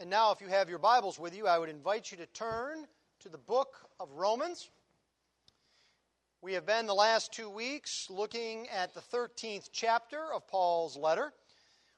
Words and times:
And 0.00 0.08
now, 0.08 0.30
if 0.30 0.40
you 0.40 0.46
have 0.46 0.68
your 0.68 0.78
Bibles 0.78 1.18
with 1.18 1.36
you, 1.36 1.48
I 1.48 1.58
would 1.58 1.68
invite 1.68 2.12
you 2.12 2.18
to 2.18 2.26
turn 2.26 2.86
to 3.18 3.28
the 3.28 3.36
book 3.36 3.74
of 3.98 4.08
Romans. 4.12 4.70
We 6.40 6.52
have 6.52 6.64
been 6.64 6.86
the 6.86 6.94
last 6.94 7.32
two 7.32 7.50
weeks 7.50 8.06
looking 8.08 8.68
at 8.68 8.94
the 8.94 9.00
13th 9.00 9.70
chapter 9.72 10.32
of 10.32 10.46
Paul's 10.46 10.96
letter. 10.96 11.32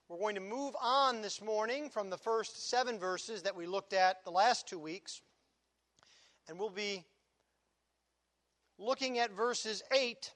We're 0.08 0.16
going 0.16 0.34
to 0.36 0.40
move 0.40 0.74
on 0.80 1.20
this 1.20 1.42
morning 1.42 1.90
from 1.90 2.08
the 2.08 2.16
first 2.16 2.70
seven 2.70 2.98
verses 2.98 3.42
that 3.42 3.54
we 3.54 3.66
looked 3.66 3.92
at 3.92 4.24
the 4.24 4.30
last 4.30 4.66
two 4.66 4.78
weeks. 4.78 5.20
And 6.48 6.58
we'll 6.58 6.70
be 6.70 7.04
looking 8.78 9.18
at 9.18 9.30
verses 9.30 9.82
8 9.94 10.32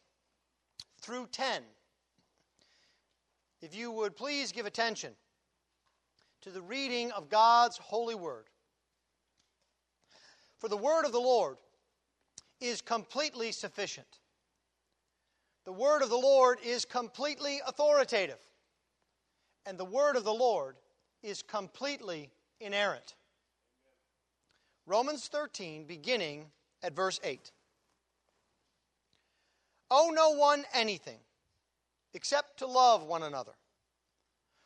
through 1.01 1.29
10. 1.33 1.63
If 3.63 3.75
you 3.75 3.91
would 3.91 4.17
please 4.17 4.53
give 4.53 4.67
attention 4.67 5.15
to 6.45 6.51
the 6.51 6.61
reading 6.61 7.11
of 7.13 7.31
God's 7.31 7.79
holy 7.79 8.15
word. 8.15 8.45
For 10.59 10.69
the 10.69 10.77
word 10.77 11.07
of 11.07 11.13
the 11.13 11.19
Lord 11.19 11.57
is 12.61 12.83
completely 12.83 13.51
sufficient. 13.51 14.19
The 15.65 15.73
word 15.73 16.03
of 16.03 16.11
the 16.11 16.19
Lord 16.19 16.59
is 16.63 16.85
completely 16.85 17.63
authoritative. 17.67 18.41
And 19.65 19.79
the 19.79 19.87
word 19.87 20.17
of 20.17 20.25
the 20.25 20.35
Lord 20.35 20.77
is 21.23 21.41
completely 21.41 22.31
inerrant. 22.61 23.15
Romans 24.85 25.29
13, 25.29 25.87
beginning 25.87 26.45
at 26.83 26.95
verse 26.95 27.19
8. 27.25 27.53
Owe 29.91 30.11
no 30.15 30.33
one 30.33 30.65
anything 30.75 31.21
except 32.13 32.59
to 32.59 32.67
love 32.67 33.03
one 33.03 33.23
another. 33.23 33.53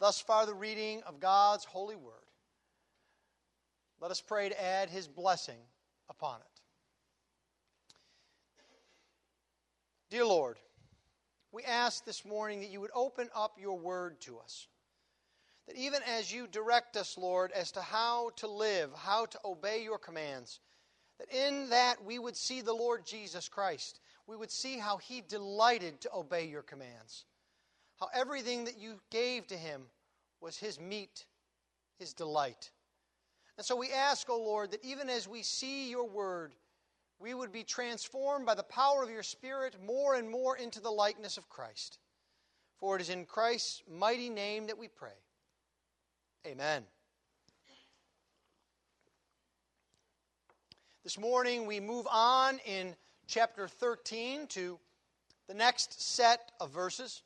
Thus 0.00 0.18
far, 0.18 0.46
the 0.46 0.54
reading 0.54 1.02
of 1.06 1.20
God's 1.20 1.66
holy 1.66 1.94
word. 1.94 2.14
Let 4.00 4.10
us 4.10 4.22
pray 4.22 4.48
to 4.48 4.64
add 4.64 4.88
his 4.88 5.06
blessing 5.06 5.58
upon 6.08 6.40
it. 6.40 6.46
Dear 10.08 10.24
Lord, 10.24 10.56
we 11.52 11.62
ask 11.64 12.04
this 12.06 12.24
morning 12.24 12.60
that 12.60 12.70
you 12.70 12.80
would 12.80 12.90
open 12.94 13.28
up 13.36 13.58
your 13.60 13.78
word 13.78 14.20
to 14.22 14.38
us. 14.38 14.66
That 15.66 15.76
even 15.76 16.00
as 16.08 16.32
you 16.32 16.46
direct 16.46 16.96
us, 16.96 17.18
Lord, 17.18 17.52
as 17.52 17.70
to 17.72 17.82
how 17.82 18.30
to 18.36 18.48
live, 18.48 18.90
how 18.96 19.26
to 19.26 19.38
obey 19.44 19.82
your 19.84 19.98
commands, 19.98 20.60
that 21.18 21.28
in 21.30 21.68
that 21.68 22.02
we 22.02 22.18
would 22.18 22.36
see 22.36 22.62
the 22.62 22.72
Lord 22.72 23.04
Jesus 23.04 23.48
Christ. 23.50 24.00
We 24.26 24.36
would 24.36 24.50
see 24.50 24.78
how 24.78 24.96
he 24.96 25.20
delighted 25.20 26.00
to 26.00 26.14
obey 26.14 26.46
your 26.46 26.62
commands 26.62 27.26
how 28.00 28.08
everything 28.14 28.64
that 28.64 28.78
you 28.78 29.00
gave 29.10 29.46
to 29.48 29.56
him 29.56 29.82
was 30.40 30.56
his 30.56 30.80
meat, 30.80 31.26
his 31.98 32.14
delight. 32.14 32.70
And 33.58 33.66
so 33.66 33.76
we 33.76 33.90
ask, 33.90 34.30
O 34.30 34.34
oh 34.34 34.42
Lord, 34.42 34.70
that 34.70 34.84
even 34.84 35.10
as 35.10 35.28
we 35.28 35.42
see 35.42 35.90
your 35.90 36.08
word, 36.08 36.54
we 37.18 37.34
would 37.34 37.52
be 37.52 37.62
transformed 37.62 38.46
by 38.46 38.54
the 38.54 38.62
power 38.62 39.02
of 39.02 39.10
your 39.10 39.22
Spirit 39.22 39.76
more 39.84 40.14
and 40.14 40.30
more 40.30 40.56
into 40.56 40.80
the 40.80 40.90
likeness 40.90 41.36
of 41.36 41.50
Christ. 41.50 41.98
For 42.78 42.96
it 42.96 43.02
is 43.02 43.10
in 43.10 43.26
Christ's 43.26 43.82
mighty 43.90 44.30
name 44.30 44.66
that 44.68 44.78
we 44.78 44.88
pray. 44.88 45.10
Amen. 46.46 46.84
This 51.04 51.18
morning 51.18 51.66
we 51.66 51.80
move 51.80 52.06
on 52.10 52.58
in 52.64 52.94
chapter 53.26 53.68
13 53.68 54.46
to 54.48 54.78
the 55.46 55.54
next 55.54 56.00
set 56.00 56.52
of 56.60 56.70
verses 56.70 57.22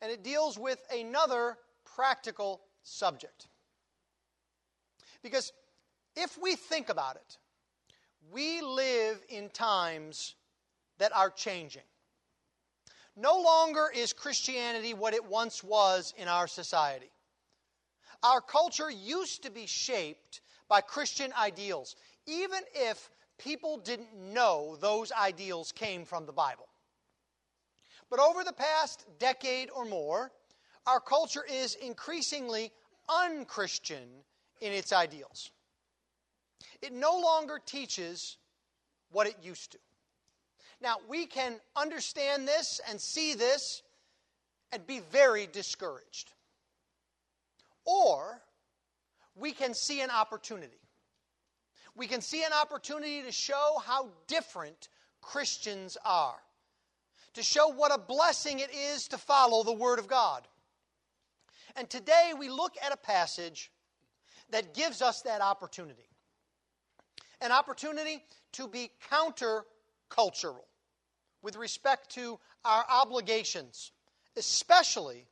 and 0.00 0.10
it 0.10 0.22
deals 0.22 0.58
with 0.58 0.78
another 0.92 1.56
practical 1.96 2.60
subject. 2.82 3.48
Because 5.22 5.52
if 6.16 6.38
we 6.40 6.54
think 6.54 6.88
about 6.88 7.16
it, 7.16 7.38
we 8.32 8.60
live 8.60 9.20
in 9.28 9.48
times 9.50 10.34
that 10.98 11.14
are 11.14 11.30
changing. 11.30 11.82
No 13.16 13.40
longer 13.40 13.90
is 13.94 14.12
Christianity 14.12 14.94
what 14.94 15.14
it 15.14 15.24
once 15.24 15.64
was 15.64 16.14
in 16.16 16.28
our 16.28 16.46
society. 16.46 17.10
Our 18.22 18.40
culture 18.40 18.90
used 18.90 19.42
to 19.42 19.50
be 19.50 19.66
shaped 19.66 20.40
by 20.68 20.80
Christian 20.80 21.32
ideals, 21.40 21.96
even 22.26 22.60
if 22.74 23.10
people 23.38 23.78
didn't 23.78 24.14
know 24.14 24.76
those 24.80 25.10
ideals 25.12 25.72
came 25.72 26.04
from 26.04 26.26
the 26.26 26.32
Bible. 26.32 26.67
But 28.10 28.20
over 28.20 28.42
the 28.42 28.52
past 28.52 29.04
decade 29.18 29.70
or 29.70 29.84
more, 29.84 30.32
our 30.86 31.00
culture 31.00 31.44
is 31.44 31.74
increasingly 31.74 32.72
unchristian 33.08 34.08
in 34.60 34.72
its 34.72 34.92
ideals. 34.92 35.50
It 36.80 36.92
no 36.92 37.18
longer 37.18 37.60
teaches 37.64 38.38
what 39.10 39.26
it 39.26 39.36
used 39.42 39.72
to. 39.72 39.78
Now, 40.80 40.96
we 41.08 41.26
can 41.26 41.60
understand 41.76 42.46
this 42.46 42.80
and 42.88 43.00
see 43.00 43.34
this 43.34 43.82
and 44.72 44.86
be 44.86 45.00
very 45.10 45.46
discouraged. 45.46 46.32
Or 47.84 48.40
we 49.34 49.52
can 49.52 49.74
see 49.74 50.00
an 50.00 50.10
opportunity. 50.10 50.80
We 51.96 52.06
can 52.06 52.20
see 52.20 52.44
an 52.44 52.52
opportunity 52.52 53.22
to 53.22 53.32
show 53.32 53.80
how 53.84 54.08
different 54.28 54.88
Christians 55.20 55.96
are 56.04 56.38
to 57.38 57.44
show 57.44 57.68
what 57.68 57.94
a 57.94 57.98
blessing 57.98 58.58
it 58.58 58.70
is 58.74 59.06
to 59.08 59.16
follow 59.16 59.62
the 59.62 59.72
Word 59.72 60.00
of 60.00 60.08
God. 60.08 60.46
And 61.76 61.88
today 61.88 62.32
we 62.36 62.48
look 62.48 62.74
at 62.84 62.92
a 62.92 62.96
passage 62.96 63.70
that 64.50 64.74
gives 64.74 65.00
us 65.02 65.22
that 65.22 65.40
opportunity 65.40 66.02
an 67.40 67.52
opportunity 67.52 68.24
to 68.50 68.66
be 68.66 68.90
countercultural 69.12 70.64
with 71.40 71.54
respect 71.54 72.10
to 72.10 72.36
our 72.64 72.84
obligations, 72.90 73.92
especially 74.36 75.24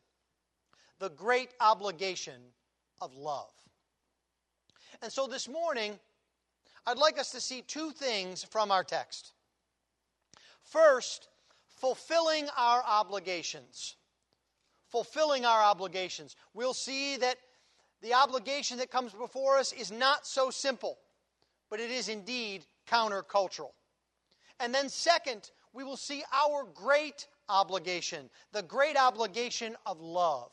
the 1.01 1.11
great 1.11 1.51
obligation 1.61 2.41
of 3.01 3.13
love. 3.17 3.51
And 5.03 5.11
so 5.11 5.27
this 5.27 5.49
morning, 5.49 5.99
I'd 6.87 6.97
like 6.97 7.19
us 7.19 7.33
to 7.33 7.41
see 7.41 7.63
two 7.63 7.91
things 7.91 8.45
from 8.45 8.71
our 8.71 8.85
text. 8.85 9.33
First, 10.63 11.27
fulfilling 11.77 12.49
our 12.57 12.83
obligations. 12.87 13.97
Fulfilling 14.89 15.45
our 15.45 15.63
obligations. 15.63 16.37
We'll 16.55 16.75
see 16.75 17.17
that 17.19 17.37
the 18.03 18.15
obligation 18.15 18.79
that 18.79 18.91
comes 18.91 19.13
before 19.13 19.59
us 19.59 19.73
is 19.73 19.91
not 19.91 20.27
so 20.27 20.51
simple, 20.51 20.99
but 21.71 21.81
it 21.81 21.91
is 21.91 22.09
indeed 22.09 22.65
countercultural. 22.89 23.73
And 24.61 24.75
then, 24.75 24.89
second, 24.89 25.51
we 25.73 25.85
will 25.85 25.97
see 25.97 26.23
our 26.33 26.65
great 26.75 27.27
obligation, 27.49 28.31
the 28.53 28.63
great 28.63 28.97
obligation 28.97 29.77
of 29.85 30.01
love. 30.01 30.51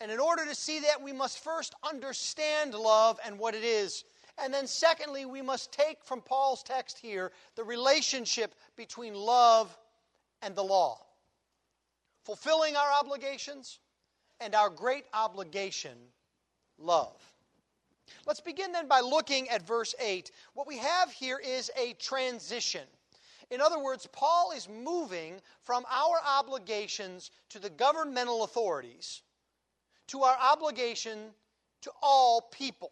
And 0.00 0.12
in 0.12 0.20
order 0.20 0.44
to 0.44 0.54
see 0.54 0.80
that, 0.80 1.02
we 1.02 1.12
must 1.12 1.42
first 1.42 1.74
understand 1.82 2.74
love 2.74 3.18
and 3.24 3.38
what 3.38 3.54
it 3.54 3.64
is. 3.64 4.04
And 4.42 4.54
then, 4.54 4.66
secondly, 4.66 5.26
we 5.26 5.42
must 5.42 5.72
take 5.72 6.04
from 6.04 6.20
Paul's 6.20 6.62
text 6.62 6.98
here 6.98 7.32
the 7.56 7.64
relationship 7.64 8.54
between 8.76 9.14
love 9.14 9.76
and 10.42 10.54
the 10.54 10.62
law, 10.62 11.00
fulfilling 12.24 12.76
our 12.76 12.92
obligations 13.00 13.78
and 14.40 14.54
our 14.54 14.70
great 14.70 15.04
obligation, 15.12 15.96
love. 16.78 17.16
Let's 18.26 18.40
begin 18.40 18.72
then 18.72 18.88
by 18.88 19.00
looking 19.00 19.48
at 19.48 19.66
verse 19.66 19.94
8. 20.00 20.30
What 20.54 20.66
we 20.66 20.78
have 20.78 21.10
here 21.10 21.38
is 21.38 21.70
a 21.78 21.94
transition. 21.94 22.84
In 23.50 23.60
other 23.60 23.78
words, 23.78 24.06
Paul 24.12 24.52
is 24.54 24.68
moving 24.68 25.40
from 25.62 25.84
our 25.90 26.16
obligations 26.26 27.30
to 27.50 27.58
the 27.58 27.70
governmental 27.70 28.44
authorities 28.44 29.22
to 30.08 30.22
our 30.22 30.36
obligation 30.40 31.18
to 31.82 31.92
all 32.02 32.42
people. 32.52 32.90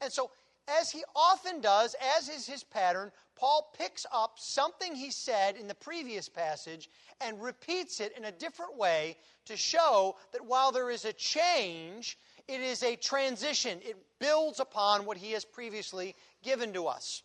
And 0.00 0.12
so, 0.12 0.30
as 0.80 0.90
he 0.90 1.02
often 1.14 1.60
does, 1.60 1.94
as 2.16 2.28
is 2.28 2.46
his 2.46 2.64
pattern, 2.64 3.10
Paul 3.36 3.72
picks 3.78 4.04
up 4.12 4.34
something 4.36 4.94
he 4.94 5.10
said 5.10 5.56
in 5.56 5.68
the 5.68 5.74
previous 5.74 6.28
passage 6.28 6.90
and 7.20 7.40
repeats 7.40 8.00
it 8.00 8.16
in 8.16 8.24
a 8.24 8.32
different 8.32 8.76
way 8.76 9.16
to 9.46 9.56
show 9.56 10.16
that 10.32 10.44
while 10.44 10.72
there 10.72 10.90
is 10.90 11.04
a 11.04 11.12
change, 11.12 12.18
it 12.48 12.60
is 12.60 12.82
a 12.82 12.96
transition. 12.96 13.78
It 13.82 13.96
builds 14.18 14.58
upon 14.58 15.04
what 15.04 15.16
he 15.16 15.32
has 15.32 15.44
previously 15.44 16.16
given 16.42 16.72
to 16.72 16.86
us. 16.86 17.22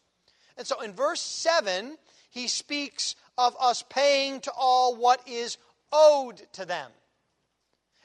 And 0.57 0.67
so 0.67 0.81
in 0.81 0.93
verse 0.93 1.21
7, 1.21 1.97
he 2.29 2.47
speaks 2.47 3.15
of 3.37 3.55
us 3.59 3.83
paying 3.89 4.39
to 4.41 4.51
all 4.55 4.95
what 4.95 5.27
is 5.27 5.57
owed 5.91 6.41
to 6.53 6.65
them. 6.65 6.91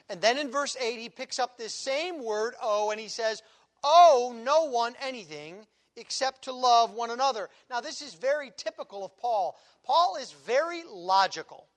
And 0.09 0.19
then 0.21 0.39
in 0.39 0.49
verse 0.49 0.75
8, 0.81 0.99
he 0.99 1.09
picks 1.09 1.37
up 1.37 1.57
this 1.57 1.73
same 1.73 2.23
word, 2.23 2.55
owe, 2.61 2.89
and 2.89 2.99
he 2.99 3.07
says, 3.07 3.43
Owe 3.83 4.35
no 4.43 4.65
one 4.65 4.95
anything 5.01 5.65
except 5.95 6.43
to 6.43 6.53
love 6.53 6.93
one 6.93 7.11
another. 7.11 7.49
Now, 7.69 7.81
this 7.81 8.01
is 8.01 8.13
very 8.13 8.51
typical 8.57 9.05
of 9.05 9.17
Paul. 9.17 9.57
Paul 9.83 10.17
is 10.19 10.31
very 10.31 10.83
logical. 10.89 11.67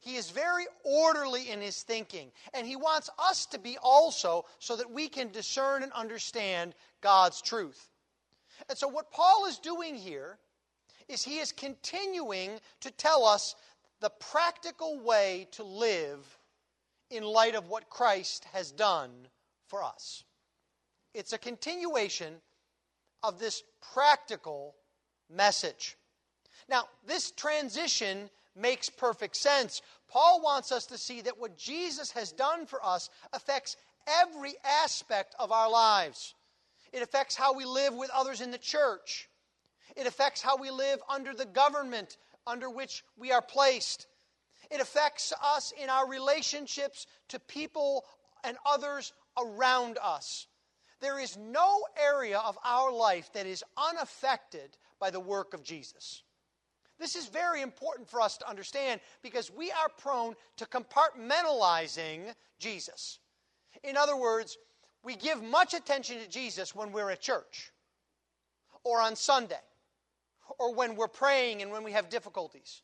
He 0.00 0.16
is 0.16 0.30
very 0.30 0.66
orderly 0.84 1.50
in 1.50 1.62
his 1.62 1.82
thinking, 1.82 2.30
and 2.52 2.66
he 2.66 2.76
wants 2.76 3.08
us 3.18 3.46
to 3.46 3.58
be 3.58 3.78
also 3.78 4.44
so 4.58 4.76
that 4.76 4.90
we 4.90 5.08
can 5.08 5.32
discern 5.32 5.82
and 5.82 5.92
understand 5.92 6.74
God's 7.00 7.40
truth. 7.40 7.88
And 8.68 8.76
so, 8.76 8.86
what 8.86 9.10
Paul 9.10 9.46
is 9.46 9.58
doing 9.58 9.94
here 9.94 10.38
is 11.08 11.22
he 11.22 11.38
is 11.38 11.52
continuing 11.52 12.60
to 12.80 12.90
tell 12.90 13.24
us 13.24 13.54
the 14.00 14.10
practical 14.10 15.00
way 15.00 15.48
to 15.52 15.64
live 15.64 16.38
in 17.10 17.24
light 17.24 17.54
of 17.54 17.68
what 17.68 17.88
Christ 17.88 18.44
has 18.52 18.72
done 18.72 19.10
for 19.68 19.82
us. 19.82 20.24
It's 21.14 21.32
a 21.32 21.38
continuation 21.38 22.34
of 23.22 23.38
this 23.38 23.62
practical 23.94 24.74
message. 25.30 25.96
Now, 26.68 26.84
this 27.06 27.30
transition 27.30 28.28
makes 28.56 28.88
perfect 28.88 29.36
sense. 29.36 29.82
Paul 30.08 30.42
wants 30.42 30.72
us 30.72 30.86
to 30.86 30.98
see 30.98 31.20
that 31.22 31.38
what 31.38 31.56
Jesus 31.56 32.10
has 32.12 32.32
done 32.32 32.66
for 32.66 32.84
us 32.84 33.10
affects 33.32 33.76
every 34.06 34.54
aspect 34.64 35.34
of 35.38 35.52
our 35.52 35.70
lives. 35.70 36.34
It 36.92 37.02
affects 37.02 37.34
how 37.34 37.54
we 37.54 37.64
live 37.64 37.94
with 37.94 38.10
others 38.14 38.40
in 38.40 38.50
the 38.50 38.58
church. 38.58 39.28
It 39.96 40.06
affects 40.06 40.42
how 40.42 40.56
we 40.56 40.70
live 40.70 41.00
under 41.08 41.34
the 41.34 41.46
government 41.46 42.16
under 42.46 42.68
which 42.68 43.04
we 43.16 43.32
are 43.32 43.42
placed. 43.42 44.06
It 44.70 44.80
affects 44.80 45.32
us 45.42 45.72
in 45.80 45.88
our 45.88 46.08
relationships 46.08 47.06
to 47.28 47.38
people 47.40 48.04
and 48.42 48.56
others 48.66 49.12
around 49.38 49.98
us. 50.02 50.46
There 51.04 51.20
is 51.20 51.36
no 51.36 51.84
area 52.02 52.38
of 52.38 52.58
our 52.64 52.90
life 52.90 53.30
that 53.34 53.44
is 53.44 53.62
unaffected 53.76 54.78
by 54.98 55.10
the 55.10 55.20
work 55.20 55.52
of 55.52 55.62
Jesus. 55.62 56.22
This 56.98 57.14
is 57.14 57.26
very 57.26 57.60
important 57.60 58.08
for 58.08 58.22
us 58.22 58.38
to 58.38 58.48
understand 58.48 59.02
because 59.22 59.50
we 59.50 59.70
are 59.70 59.90
prone 59.98 60.34
to 60.56 60.64
compartmentalizing 60.64 62.34
Jesus. 62.58 63.18
In 63.82 63.98
other 63.98 64.16
words, 64.16 64.56
we 65.02 65.14
give 65.14 65.42
much 65.42 65.74
attention 65.74 66.20
to 66.20 66.26
Jesus 66.26 66.74
when 66.74 66.90
we're 66.90 67.10
at 67.10 67.20
church 67.20 67.70
or 68.82 69.02
on 69.02 69.14
Sunday 69.14 69.60
or 70.58 70.74
when 70.74 70.96
we're 70.96 71.06
praying 71.06 71.60
and 71.60 71.70
when 71.70 71.84
we 71.84 71.92
have 71.92 72.08
difficulties. 72.08 72.80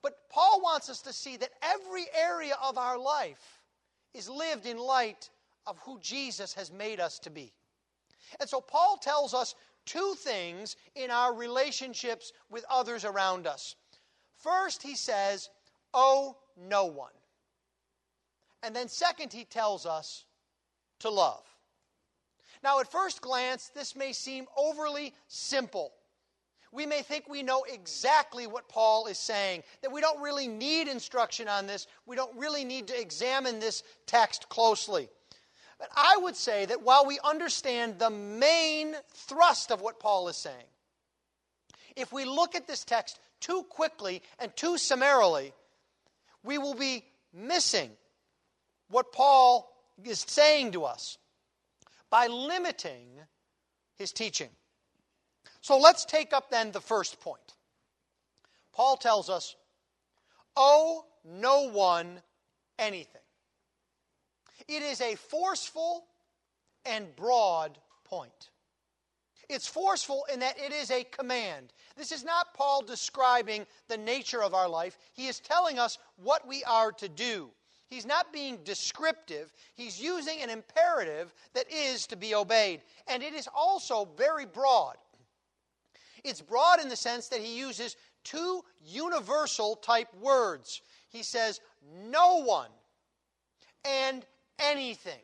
But 0.00 0.14
Paul 0.30 0.62
wants 0.62 0.88
us 0.88 1.02
to 1.02 1.12
see 1.12 1.36
that 1.36 1.50
every 1.60 2.06
area 2.18 2.56
of 2.62 2.78
our 2.78 2.98
life 2.98 3.60
is 4.14 4.26
lived 4.26 4.64
in 4.64 4.78
light 4.78 5.28
of 5.66 5.78
who 5.84 5.98
Jesus 6.00 6.54
has 6.54 6.72
made 6.72 7.00
us 7.00 7.18
to 7.20 7.30
be. 7.30 7.52
And 8.38 8.48
so 8.48 8.60
Paul 8.60 8.98
tells 9.00 9.34
us 9.34 9.54
two 9.86 10.14
things 10.18 10.76
in 10.94 11.10
our 11.10 11.34
relationships 11.34 12.32
with 12.50 12.64
others 12.70 13.04
around 13.04 13.46
us. 13.46 13.76
First, 14.36 14.82
he 14.82 14.94
says, 14.94 15.50
owe 15.92 16.36
no 16.56 16.86
one. 16.86 17.10
And 18.62 18.76
then, 18.76 18.88
second, 18.88 19.32
he 19.32 19.44
tells 19.44 19.86
us 19.86 20.24
to 21.00 21.10
love. 21.10 21.42
Now, 22.62 22.80
at 22.80 22.90
first 22.90 23.22
glance, 23.22 23.70
this 23.74 23.96
may 23.96 24.12
seem 24.12 24.46
overly 24.56 25.14
simple. 25.28 25.92
We 26.72 26.86
may 26.86 27.02
think 27.02 27.28
we 27.28 27.42
know 27.42 27.64
exactly 27.64 28.46
what 28.46 28.68
Paul 28.68 29.06
is 29.06 29.18
saying, 29.18 29.62
that 29.82 29.92
we 29.92 30.00
don't 30.00 30.20
really 30.20 30.46
need 30.46 30.88
instruction 30.88 31.48
on 31.48 31.66
this. 31.66 31.86
We 32.06 32.16
don't 32.16 32.36
really 32.38 32.64
need 32.64 32.88
to 32.88 33.00
examine 33.00 33.58
this 33.58 33.82
text 34.06 34.48
closely. 34.48 35.08
But 35.80 35.88
I 35.96 36.18
would 36.18 36.36
say 36.36 36.66
that 36.66 36.82
while 36.82 37.06
we 37.06 37.18
understand 37.24 37.98
the 37.98 38.10
main 38.10 38.94
thrust 39.14 39.72
of 39.72 39.80
what 39.80 39.98
Paul 39.98 40.28
is 40.28 40.36
saying, 40.36 40.66
if 41.96 42.12
we 42.12 42.26
look 42.26 42.54
at 42.54 42.66
this 42.66 42.84
text 42.84 43.18
too 43.40 43.64
quickly 43.70 44.22
and 44.38 44.54
too 44.54 44.76
summarily, 44.76 45.54
we 46.44 46.58
will 46.58 46.74
be 46.74 47.04
missing 47.32 47.90
what 48.90 49.10
Paul 49.10 49.72
is 50.04 50.20
saying 50.20 50.72
to 50.72 50.84
us 50.84 51.16
by 52.10 52.26
limiting 52.26 53.06
his 53.96 54.12
teaching. 54.12 54.50
So 55.62 55.78
let's 55.78 56.04
take 56.04 56.34
up 56.34 56.50
then 56.50 56.72
the 56.72 56.80
first 56.80 57.20
point. 57.20 57.54
Paul 58.72 58.96
tells 58.96 59.30
us, 59.30 59.56
owe 60.56 61.06
no 61.24 61.70
one 61.70 62.20
anything. 62.78 63.19
It 64.68 64.82
is 64.82 65.00
a 65.00 65.14
forceful 65.14 66.04
and 66.84 67.14
broad 67.16 67.78
point. 68.04 68.50
It's 69.48 69.66
forceful 69.66 70.24
in 70.32 70.40
that 70.40 70.58
it 70.58 70.72
is 70.72 70.90
a 70.90 71.04
command. 71.04 71.72
This 71.96 72.12
is 72.12 72.24
not 72.24 72.54
Paul 72.54 72.82
describing 72.82 73.66
the 73.88 73.98
nature 73.98 74.42
of 74.42 74.54
our 74.54 74.68
life. 74.68 74.96
He 75.12 75.26
is 75.26 75.40
telling 75.40 75.78
us 75.78 75.98
what 76.22 76.46
we 76.46 76.62
are 76.64 76.92
to 76.92 77.08
do. 77.08 77.50
He's 77.88 78.06
not 78.06 78.32
being 78.32 78.58
descriptive, 78.64 79.52
he's 79.74 80.00
using 80.00 80.40
an 80.40 80.50
imperative 80.50 81.34
that 81.54 81.66
is 81.72 82.06
to 82.06 82.16
be 82.16 82.36
obeyed. 82.36 82.82
And 83.08 83.20
it 83.20 83.34
is 83.34 83.48
also 83.52 84.08
very 84.16 84.46
broad. 84.46 84.94
It's 86.22 86.40
broad 86.40 86.80
in 86.80 86.88
the 86.88 86.94
sense 86.94 87.28
that 87.28 87.40
he 87.40 87.58
uses 87.58 87.96
two 88.22 88.62
universal 88.80 89.74
type 89.74 90.14
words. 90.20 90.82
He 91.08 91.24
says, 91.24 91.60
no 92.08 92.44
one 92.44 92.70
and 93.84 94.24
anything. 94.60 95.20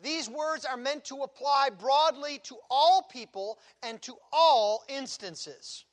These 0.00 0.30
words 0.30 0.64
are 0.64 0.76
meant 0.76 1.04
to 1.06 1.22
apply 1.22 1.70
broadly 1.76 2.40
to 2.44 2.56
all 2.70 3.02
people 3.02 3.58
and 3.82 4.00
to 4.02 4.14
all 4.32 4.84
instances. 4.88 5.84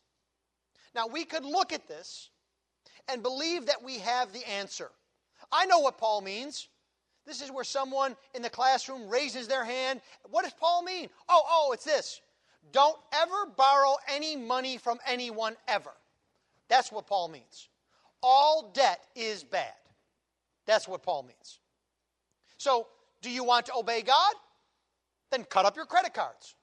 Now, 0.94 1.08
we 1.08 1.26
could 1.26 1.44
look 1.44 1.74
at 1.74 1.88
this 1.88 2.30
and 3.10 3.24
believe 3.24 3.66
that 3.66 3.84
we 3.84 4.00
have 4.00 4.32
the 4.32 4.48
answer. 4.48 4.92
I 5.52 5.66
know 5.66 5.80
what 5.80 5.98
Paul 5.98 6.22
means. 6.22 6.68
This 7.26 7.42
is 7.42 7.52
where 7.52 7.64
someone 7.64 8.16
in 8.36 8.42
the 8.42 8.50
classroom 8.50 9.10
raises 9.10 9.48
their 9.48 9.66
hand. 9.66 10.02
What 10.30 10.44
does 10.44 10.54
Paul 10.54 10.84
mean? 10.84 11.10
Oh, 11.28 11.42
oh, 11.50 11.72
it's 11.74 11.86
this. 11.86 12.22
Don't 12.72 12.98
ever 13.14 13.48
borrow 13.58 13.96
any 14.08 14.36
money 14.36 14.78
from 14.78 15.00
anyone 15.08 15.56
ever. 15.68 15.92
That's 16.68 16.92
what 16.92 17.08
Paul 17.08 17.30
means. 17.30 17.70
All 18.22 18.72
debt 18.74 19.02
is 19.16 19.44
bad. 19.44 19.74
That's 20.66 20.88
what 20.88 21.04
Paul 21.04 21.24
means. 21.24 21.60
So, 22.66 22.88
do 23.22 23.30
you 23.30 23.44
want 23.44 23.68
to 23.68 23.76
obey 23.76 24.02
God? 24.02 24.34
Then 25.30 25.44
cut 25.44 25.68
up 25.68 25.76
your 25.76 25.86
credit 25.86 26.16
cards. 26.16 26.56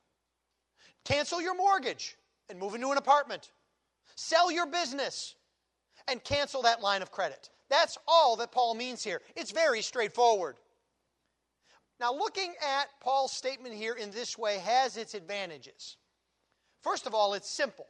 Cancel 1.05 1.41
your 1.41 1.55
mortgage 1.55 2.17
and 2.51 2.59
move 2.59 2.75
into 2.75 2.91
an 2.91 2.99
apartment. 2.99 3.53
Sell 4.17 4.51
your 4.51 4.67
business 4.67 5.37
and 6.09 6.25
cancel 6.25 6.61
that 6.63 6.83
line 6.83 7.03
of 7.03 7.13
credit. 7.13 7.51
That's 7.71 7.99
all 8.09 8.35
that 8.39 8.51
Paul 8.51 8.75
means 8.75 9.05
here. 9.05 9.23
It's 9.37 9.53
very 9.53 9.81
straightforward. 9.81 10.57
Now, 12.01 12.13
looking 12.13 12.53
at 12.61 12.89
Paul's 13.01 13.31
statement 13.31 13.77
here 13.77 13.95
in 13.95 14.11
this 14.11 14.37
way 14.37 14.59
has 14.59 14.97
its 14.97 15.15
advantages. 15.15 15.99
First 16.83 17.07
of 17.07 17.15
all, 17.15 17.35
it's 17.35 17.49
simple. 17.49 17.87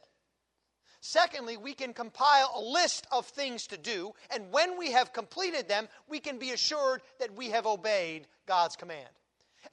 Secondly, 1.05 1.57
we 1.57 1.73
can 1.73 1.93
compile 1.93 2.49
a 2.55 2.61
list 2.61 3.07
of 3.11 3.25
things 3.25 3.67
to 3.67 3.77
do, 3.77 4.13
and 4.29 4.49
when 4.53 4.77
we 4.77 4.89
have 4.93 5.11
completed 5.11 5.67
them, 5.67 5.89
we 6.07 6.17
can 6.17 6.39
be 6.39 6.51
assured 6.51 7.01
that 7.19 7.35
we 7.35 7.49
have 7.49 7.65
obeyed 7.65 8.25
God's 8.45 8.77
command. 8.77 9.09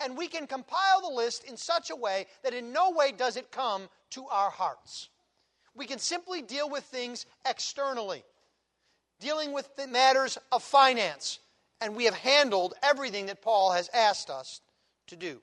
And 0.00 0.18
we 0.18 0.26
can 0.26 0.48
compile 0.48 1.00
the 1.00 1.14
list 1.14 1.44
in 1.44 1.56
such 1.56 1.90
a 1.90 1.94
way 1.94 2.26
that 2.42 2.52
in 2.52 2.72
no 2.72 2.90
way 2.90 3.12
does 3.12 3.36
it 3.36 3.52
come 3.52 3.88
to 4.10 4.26
our 4.26 4.50
hearts. 4.50 5.08
We 5.76 5.86
can 5.86 6.00
simply 6.00 6.42
deal 6.42 6.68
with 6.68 6.82
things 6.82 7.26
externally, 7.48 8.24
dealing 9.20 9.52
with 9.52 9.76
the 9.76 9.86
matters 9.86 10.36
of 10.50 10.64
finance, 10.64 11.38
and 11.80 11.94
we 11.94 12.06
have 12.06 12.14
handled 12.14 12.74
everything 12.82 13.26
that 13.26 13.40
Paul 13.40 13.70
has 13.70 13.88
asked 13.94 14.30
us 14.30 14.60
to 15.06 15.14
do. 15.14 15.40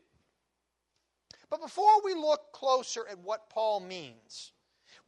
But 1.50 1.62
before 1.62 2.04
we 2.04 2.14
look 2.14 2.52
closer 2.52 3.08
at 3.10 3.20
what 3.20 3.50
Paul 3.50 3.80
means, 3.80 4.52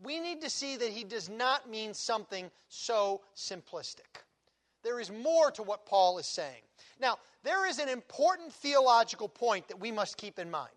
we 0.02 0.20
need 0.20 0.42
to 0.42 0.50
see 0.50 0.78
that 0.78 0.90
he 0.90 1.04
does 1.04 1.30
not 1.30 1.70
mean 1.70 1.94
something 1.94 2.50
so 2.68 3.22
simplistic. 3.36 4.24
There 4.84 5.00
is 5.00 5.12
more 5.12 5.52
to 5.52 5.64
what 5.64 5.86
Paul 5.86 6.20
is 6.20 6.26
saying. 6.26 6.62
Now, 7.02 7.18
there 7.44 7.68
is 7.68 7.80
an 7.80 7.90
important 7.90 8.54
theological 8.54 9.28
point 9.28 9.68
that 9.68 9.80
we 9.80 9.92
must 9.92 10.18
keep 10.18 10.40
in 10.40 10.50
mind. 10.50 10.70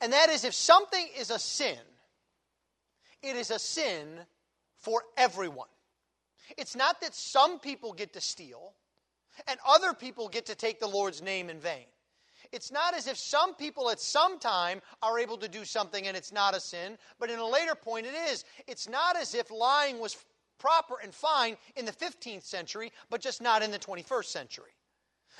And 0.00 0.12
that 0.12 0.30
is 0.30 0.44
if 0.44 0.54
something 0.54 1.06
is 1.18 1.30
a 1.30 1.38
sin, 1.38 1.78
it 3.22 3.36
is 3.36 3.50
a 3.50 3.58
sin 3.58 4.20
for 4.78 5.02
everyone. 5.16 5.68
It's 6.58 6.76
not 6.76 7.00
that 7.00 7.14
some 7.14 7.58
people 7.58 7.92
get 7.92 8.12
to 8.14 8.20
steal 8.20 8.74
and 9.48 9.58
other 9.66 9.94
people 9.94 10.28
get 10.28 10.46
to 10.46 10.54
take 10.54 10.80
the 10.80 10.86
Lord's 10.86 11.22
name 11.22 11.50
in 11.50 11.58
vain. 11.58 11.86
It's 12.52 12.70
not 12.70 12.94
as 12.94 13.06
if 13.06 13.16
some 13.16 13.54
people 13.54 13.90
at 13.90 14.00
some 14.00 14.38
time 14.38 14.80
are 15.02 15.18
able 15.18 15.36
to 15.38 15.48
do 15.48 15.64
something 15.64 16.06
and 16.06 16.16
it's 16.16 16.32
not 16.32 16.56
a 16.56 16.60
sin, 16.60 16.98
but 17.18 17.30
in 17.30 17.38
a 17.38 17.46
later 17.46 17.74
point 17.74 18.06
it 18.06 18.14
is. 18.30 18.44
It's 18.66 18.88
not 18.88 19.16
as 19.16 19.34
if 19.34 19.50
lying 19.50 19.98
was 19.98 20.16
proper 20.58 20.94
and 21.02 21.14
fine 21.14 21.56
in 21.76 21.84
the 21.84 21.92
15th 21.92 22.44
century, 22.44 22.92
but 23.10 23.20
just 23.20 23.42
not 23.42 23.62
in 23.62 23.70
the 23.70 23.78
21st 23.78 24.26
century. 24.26 24.70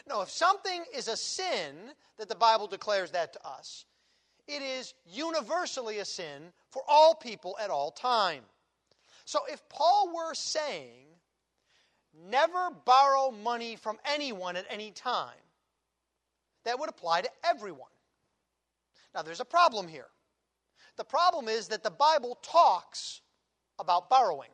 No, 0.08 0.20
if 0.22 0.30
something 0.30 0.84
is 0.94 1.08
a 1.08 1.16
sin 1.16 1.92
that 2.18 2.28
the 2.28 2.34
Bible 2.34 2.66
declares 2.66 3.10
that 3.12 3.32
to 3.34 3.46
us, 3.46 3.86
it 4.46 4.60
is 4.60 4.94
universally 5.06 5.98
a 5.98 6.04
sin 6.04 6.52
for 6.70 6.82
all 6.86 7.14
people 7.14 7.56
at 7.60 7.70
all 7.70 7.90
time. 7.90 8.42
So 9.24 9.40
if 9.50 9.66
Paul 9.68 10.12
were 10.14 10.34
saying, 10.34 11.06
never 12.28 12.70
borrow 12.84 13.30
money 13.30 13.76
from 13.76 13.98
anyone 14.04 14.56
at 14.56 14.66
any 14.68 14.90
time, 14.90 15.43
that 16.64 16.78
would 16.78 16.88
apply 16.88 17.22
to 17.22 17.30
everyone. 17.44 17.90
Now, 19.14 19.22
there's 19.22 19.40
a 19.40 19.44
problem 19.44 19.86
here. 19.86 20.06
The 20.96 21.04
problem 21.04 21.48
is 21.48 21.68
that 21.68 21.82
the 21.82 21.90
Bible 21.90 22.38
talks 22.42 23.20
about 23.78 24.10
borrowing. 24.10 24.50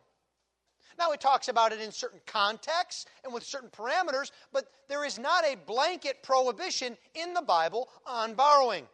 Now, 0.98 1.12
it 1.12 1.20
talks 1.20 1.48
about 1.48 1.72
it 1.72 1.80
in 1.80 1.92
certain 1.92 2.20
contexts 2.26 3.06
and 3.24 3.32
with 3.32 3.42
certain 3.42 3.70
parameters, 3.70 4.32
but 4.52 4.66
there 4.88 5.04
is 5.04 5.18
not 5.18 5.44
a 5.44 5.56
blanket 5.66 6.22
prohibition 6.22 6.96
in 7.14 7.32
the 7.32 7.42
Bible 7.42 7.88
on 8.06 8.34
borrowing. 8.34 8.86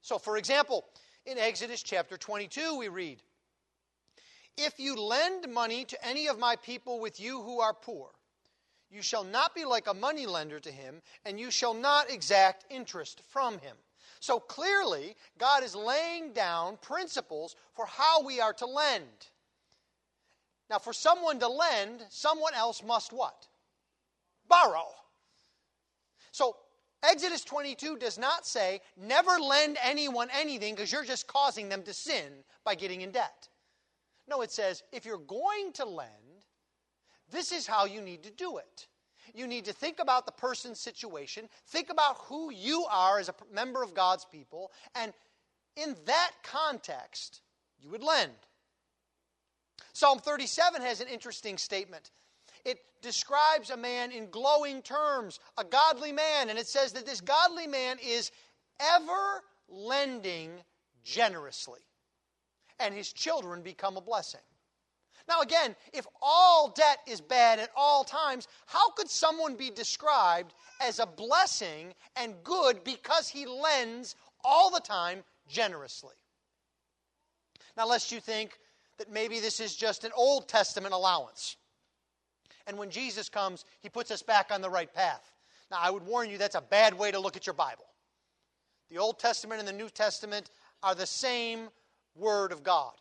So, 0.00 0.18
for 0.18 0.38
example, 0.38 0.84
in 1.26 1.36
Exodus 1.36 1.82
chapter 1.82 2.16
22, 2.16 2.78
we 2.78 2.88
read, 2.88 3.20
If 4.56 4.78
you 4.78 4.96
lend 4.96 5.52
money 5.52 5.84
to 5.86 6.06
any 6.06 6.28
of 6.28 6.38
my 6.38 6.56
people 6.56 7.00
with 7.00 7.20
you 7.20 7.42
who 7.42 7.60
are 7.60 7.74
poor, 7.74 8.10
you 8.90 9.02
shall 9.02 9.24
not 9.24 9.54
be 9.54 9.64
like 9.64 9.86
a 9.86 9.94
money 9.94 10.26
lender 10.26 10.60
to 10.60 10.70
him, 10.70 11.02
and 11.24 11.38
you 11.38 11.50
shall 11.50 11.74
not 11.74 12.10
exact 12.10 12.64
interest 12.70 13.20
from 13.28 13.58
him. 13.58 13.76
So 14.20 14.38
clearly, 14.38 15.16
God 15.38 15.62
is 15.62 15.74
laying 15.74 16.32
down 16.32 16.78
principles 16.78 17.56
for 17.74 17.86
how 17.86 18.22
we 18.22 18.40
are 18.40 18.52
to 18.54 18.66
lend. 18.66 19.28
Now, 20.70 20.78
for 20.78 20.92
someone 20.92 21.38
to 21.40 21.48
lend, 21.48 22.04
someone 22.08 22.54
else 22.54 22.82
must 22.82 23.12
what? 23.12 23.46
Borrow. 24.48 24.86
So, 26.32 26.56
Exodus 27.02 27.44
22 27.44 27.98
does 27.98 28.18
not 28.18 28.46
say, 28.46 28.80
never 28.96 29.38
lend 29.38 29.78
anyone 29.82 30.28
anything 30.36 30.74
because 30.74 30.90
you're 30.90 31.04
just 31.04 31.28
causing 31.28 31.68
them 31.68 31.82
to 31.84 31.92
sin 31.92 32.32
by 32.64 32.74
getting 32.74 33.02
in 33.02 33.12
debt. 33.12 33.48
No, 34.28 34.40
it 34.42 34.50
says, 34.50 34.82
if 34.92 35.04
you're 35.04 35.18
going 35.18 35.72
to 35.74 35.84
lend, 35.84 36.10
this 37.30 37.52
is 37.52 37.66
how 37.66 37.84
you 37.84 38.00
need 38.00 38.22
to 38.24 38.30
do 38.30 38.58
it. 38.58 38.86
You 39.34 39.46
need 39.46 39.64
to 39.66 39.72
think 39.72 39.98
about 39.98 40.24
the 40.24 40.32
person's 40.32 40.80
situation, 40.80 41.48
think 41.66 41.90
about 41.90 42.16
who 42.28 42.52
you 42.52 42.86
are 42.90 43.18
as 43.18 43.28
a 43.28 43.34
member 43.52 43.82
of 43.82 43.94
God's 43.94 44.24
people, 44.24 44.70
and 44.94 45.12
in 45.76 45.94
that 46.06 46.30
context, 46.42 47.42
you 47.78 47.90
would 47.90 48.02
lend. 48.02 48.32
Psalm 49.92 50.18
37 50.18 50.80
has 50.82 51.00
an 51.00 51.08
interesting 51.08 51.58
statement. 51.58 52.10
It 52.64 52.78
describes 53.02 53.70
a 53.70 53.76
man 53.76 54.10
in 54.10 54.30
glowing 54.30 54.82
terms, 54.82 55.38
a 55.58 55.64
godly 55.64 56.12
man, 56.12 56.48
and 56.48 56.58
it 56.58 56.66
says 56.66 56.92
that 56.92 57.06
this 57.06 57.20
godly 57.20 57.66
man 57.66 57.98
is 58.04 58.30
ever 58.80 59.42
lending 59.68 60.50
generously, 61.04 61.80
and 62.80 62.94
his 62.94 63.12
children 63.12 63.62
become 63.62 63.96
a 63.96 64.00
blessing. 64.00 64.40
Now, 65.28 65.40
again, 65.40 65.74
if 65.92 66.06
all 66.22 66.68
debt 66.68 66.98
is 67.06 67.20
bad 67.20 67.58
at 67.58 67.70
all 67.76 68.04
times, 68.04 68.46
how 68.66 68.90
could 68.90 69.10
someone 69.10 69.56
be 69.56 69.70
described 69.70 70.54
as 70.80 70.98
a 70.98 71.06
blessing 71.06 71.94
and 72.14 72.34
good 72.44 72.84
because 72.84 73.28
he 73.28 73.44
lends 73.44 74.14
all 74.44 74.70
the 74.70 74.80
time 74.80 75.24
generously? 75.48 76.14
Now, 77.76 77.86
lest 77.88 78.12
you 78.12 78.20
think 78.20 78.58
that 78.98 79.10
maybe 79.10 79.40
this 79.40 79.58
is 79.60 79.74
just 79.74 80.04
an 80.04 80.12
Old 80.14 80.48
Testament 80.48 80.94
allowance. 80.94 81.56
And 82.66 82.78
when 82.78 82.90
Jesus 82.90 83.28
comes, 83.28 83.64
he 83.80 83.88
puts 83.88 84.10
us 84.10 84.22
back 84.22 84.50
on 84.50 84.60
the 84.60 84.70
right 84.70 84.92
path. 84.92 85.32
Now, 85.70 85.78
I 85.80 85.90
would 85.90 86.04
warn 86.04 86.30
you 86.30 86.38
that's 86.38 86.54
a 86.54 86.60
bad 86.60 86.94
way 86.94 87.10
to 87.10 87.18
look 87.18 87.36
at 87.36 87.46
your 87.46 87.54
Bible. 87.54 87.84
The 88.90 88.98
Old 88.98 89.18
Testament 89.18 89.58
and 89.58 89.68
the 89.68 89.72
New 89.72 89.88
Testament 89.88 90.50
are 90.82 90.94
the 90.94 91.06
same 91.06 91.68
Word 92.14 92.52
of 92.52 92.62
God. 92.62 92.92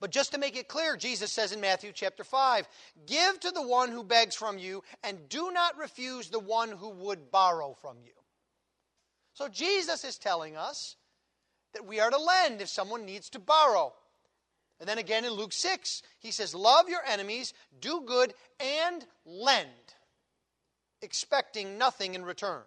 But 0.00 0.10
just 0.10 0.32
to 0.32 0.38
make 0.38 0.56
it 0.56 0.68
clear, 0.68 0.96
Jesus 0.96 1.30
says 1.30 1.52
in 1.52 1.60
Matthew 1.60 1.92
chapter 1.94 2.24
5 2.24 2.68
Give 3.06 3.38
to 3.40 3.50
the 3.50 3.66
one 3.66 3.90
who 3.90 4.04
begs 4.04 4.34
from 4.34 4.58
you, 4.58 4.82
and 5.02 5.28
do 5.28 5.50
not 5.52 5.78
refuse 5.78 6.28
the 6.28 6.38
one 6.38 6.70
who 6.70 6.90
would 6.90 7.30
borrow 7.30 7.76
from 7.80 7.96
you. 8.04 8.12
So 9.34 9.48
Jesus 9.48 10.04
is 10.04 10.18
telling 10.18 10.56
us 10.56 10.96
that 11.72 11.86
we 11.86 12.00
are 12.00 12.10
to 12.10 12.18
lend 12.18 12.60
if 12.60 12.68
someone 12.68 13.04
needs 13.04 13.30
to 13.30 13.38
borrow. 13.38 13.92
And 14.80 14.88
then 14.88 14.98
again 14.98 15.24
in 15.24 15.32
Luke 15.32 15.52
6, 15.52 16.02
he 16.18 16.30
says, 16.30 16.54
Love 16.54 16.88
your 16.88 17.04
enemies, 17.06 17.54
do 17.80 18.02
good, 18.04 18.34
and 18.60 19.04
lend, 19.24 19.68
expecting 21.00 21.78
nothing 21.78 22.14
in 22.14 22.24
return. 22.24 22.62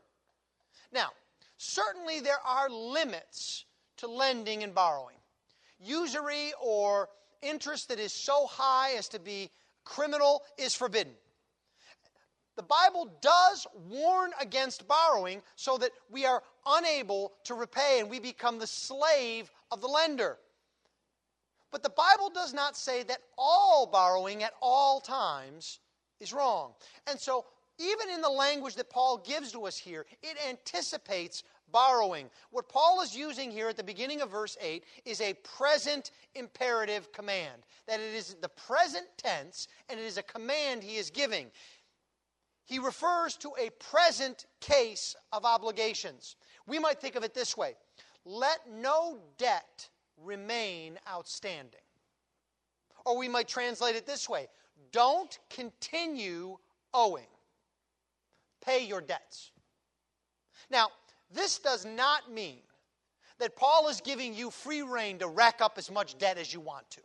Now, 0.91 1.09
certainly 1.57 2.21
there 2.21 2.39
are 2.45 2.69
limits 2.69 3.65
to 3.97 4.07
lending 4.07 4.63
and 4.63 4.73
borrowing. 4.73 5.17
Usury 5.79 6.53
or 6.61 7.09
interest 7.41 7.89
that 7.89 7.99
is 7.99 8.13
so 8.13 8.47
high 8.47 8.93
as 8.93 9.07
to 9.09 9.19
be 9.19 9.51
criminal 9.83 10.43
is 10.57 10.75
forbidden. 10.75 11.13
The 12.55 12.63
Bible 12.63 13.11
does 13.21 13.67
warn 13.89 14.31
against 14.39 14.87
borrowing 14.87 15.41
so 15.55 15.77
that 15.77 15.91
we 16.09 16.25
are 16.25 16.41
unable 16.65 17.33
to 17.43 17.53
repay 17.53 17.99
and 17.99 18.09
we 18.09 18.19
become 18.19 18.59
the 18.59 18.67
slave 18.67 19.51
of 19.71 19.81
the 19.81 19.87
lender. 19.87 20.37
But 21.71 21.83
the 21.83 21.89
Bible 21.89 22.29
does 22.29 22.53
not 22.53 22.77
say 22.77 23.03
that 23.03 23.19
all 23.37 23.85
borrowing 23.85 24.43
at 24.43 24.53
all 24.61 25.01
times 25.01 25.79
is 26.21 26.31
wrong. 26.31 26.73
And 27.07 27.19
so, 27.19 27.45
even 27.77 28.09
in 28.09 28.21
the 28.21 28.29
language 28.29 28.75
that 28.75 28.89
Paul 28.89 29.17
gives 29.17 29.51
to 29.51 29.65
us 29.65 29.77
here, 29.77 30.05
it 30.23 30.37
anticipates 30.47 31.43
borrowing. 31.71 32.29
What 32.51 32.69
Paul 32.69 33.01
is 33.01 33.15
using 33.15 33.51
here 33.51 33.67
at 33.67 33.77
the 33.77 33.83
beginning 33.83 34.21
of 34.21 34.31
verse 34.31 34.57
8 34.61 34.83
is 35.05 35.21
a 35.21 35.33
present 35.33 36.11
imperative 36.35 37.11
command. 37.11 37.63
That 37.87 37.99
it 37.99 38.13
is 38.13 38.35
the 38.41 38.49
present 38.49 39.07
tense 39.17 39.67
and 39.89 39.99
it 39.99 40.05
is 40.05 40.17
a 40.17 40.23
command 40.23 40.83
he 40.83 40.97
is 40.97 41.09
giving. 41.09 41.47
He 42.65 42.79
refers 42.79 43.35
to 43.37 43.51
a 43.59 43.69
present 43.71 44.47
case 44.59 45.15
of 45.31 45.45
obligations. 45.45 46.35
We 46.65 46.79
might 46.79 46.99
think 46.99 47.15
of 47.15 47.23
it 47.23 47.33
this 47.33 47.55
way 47.55 47.75
let 48.25 48.59
no 48.71 49.19
debt 49.37 49.87
remain 50.17 50.97
outstanding. 51.07 51.81
Or 53.05 53.17
we 53.17 53.27
might 53.27 53.47
translate 53.47 53.95
it 53.95 54.05
this 54.05 54.27
way 54.27 54.47
don't 54.91 55.37
continue 55.49 56.57
owing, 56.93 57.27
pay 58.63 58.85
your 58.85 59.01
debts. 59.01 59.51
Now, 60.71 60.89
this 61.35 61.59
does 61.59 61.85
not 61.85 62.31
mean 62.31 62.59
that 63.39 63.55
Paul 63.55 63.89
is 63.89 64.01
giving 64.01 64.33
you 64.33 64.49
free 64.49 64.81
rein 64.81 65.19
to 65.19 65.27
rack 65.27 65.61
up 65.61 65.77
as 65.77 65.91
much 65.91 66.17
debt 66.17 66.37
as 66.37 66.53
you 66.53 66.59
want 66.59 66.89
to. 66.91 67.01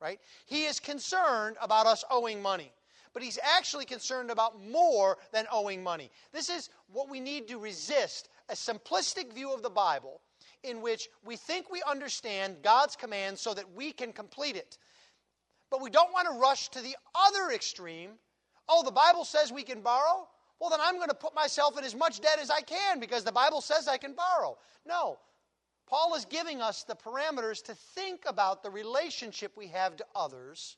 Right? 0.00 0.20
He 0.44 0.64
is 0.64 0.78
concerned 0.78 1.56
about 1.60 1.86
us 1.86 2.04
owing 2.10 2.42
money. 2.42 2.72
But 3.14 3.22
he's 3.22 3.38
actually 3.56 3.86
concerned 3.86 4.30
about 4.30 4.62
more 4.62 5.16
than 5.32 5.46
owing 5.50 5.82
money. 5.82 6.10
This 6.32 6.50
is 6.50 6.68
what 6.92 7.08
we 7.08 7.18
need 7.18 7.48
to 7.48 7.58
resist 7.58 8.28
a 8.50 8.52
simplistic 8.52 9.32
view 9.32 9.54
of 9.54 9.62
the 9.62 9.70
Bible 9.70 10.20
in 10.62 10.82
which 10.82 11.08
we 11.24 11.36
think 11.36 11.70
we 11.70 11.82
understand 11.88 12.56
God's 12.62 12.94
command 12.94 13.38
so 13.38 13.54
that 13.54 13.72
we 13.74 13.90
can 13.92 14.12
complete 14.12 14.56
it. 14.56 14.76
But 15.70 15.80
we 15.80 15.88
don't 15.88 16.12
want 16.12 16.28
to 16.28 16.38
rush 16.38 16.68
to 16.70 16.82
the 16.82 16.94
other 17.14 17.52
extreme. 17.52 18.10
Oh, 18.68 18.82
the 18.84 18.92
Bible 18.92 19.24
says 19.24 19.50
we 19.50 19.62
can 19.62 19.80
borrow? 19.80 20.28
Well, 20.60 20.70
then 20.70 20.80
I'm 20.82 20.96
going 20.96 21.08
to 21.08 21.14
put 21.14 21.34
myself 21.34 21.78
in 21.78 21.84
as 21.84 21.94
much 21.94 22.20
debt 22.20 22.38
as 22.40 22.50
I 22.50 22.60
can 22.60 22.98
because 22.98 23.24
the 23.24 23.32
Bible 23.32 23.60
says 23.60 23.88
I 23.88 23.98
can 23.98 24.14
borrow. 24.14 24.56
No. 24.86 25.18
Paul 25.86 26.14
is 26.14 26.24
giving 26.24 26.60
us 26.60 26.82
the 26.82 26.96
parameters 26.96 27.62
to 27.64 27.74
think 27.74 28.24
about 28.26 28.62
the 28.62 28.70
relationship 28.70 29.52
we 29.56 29.68
have 29.68 29.96
to 29.96 30.04
others 30.14 30.76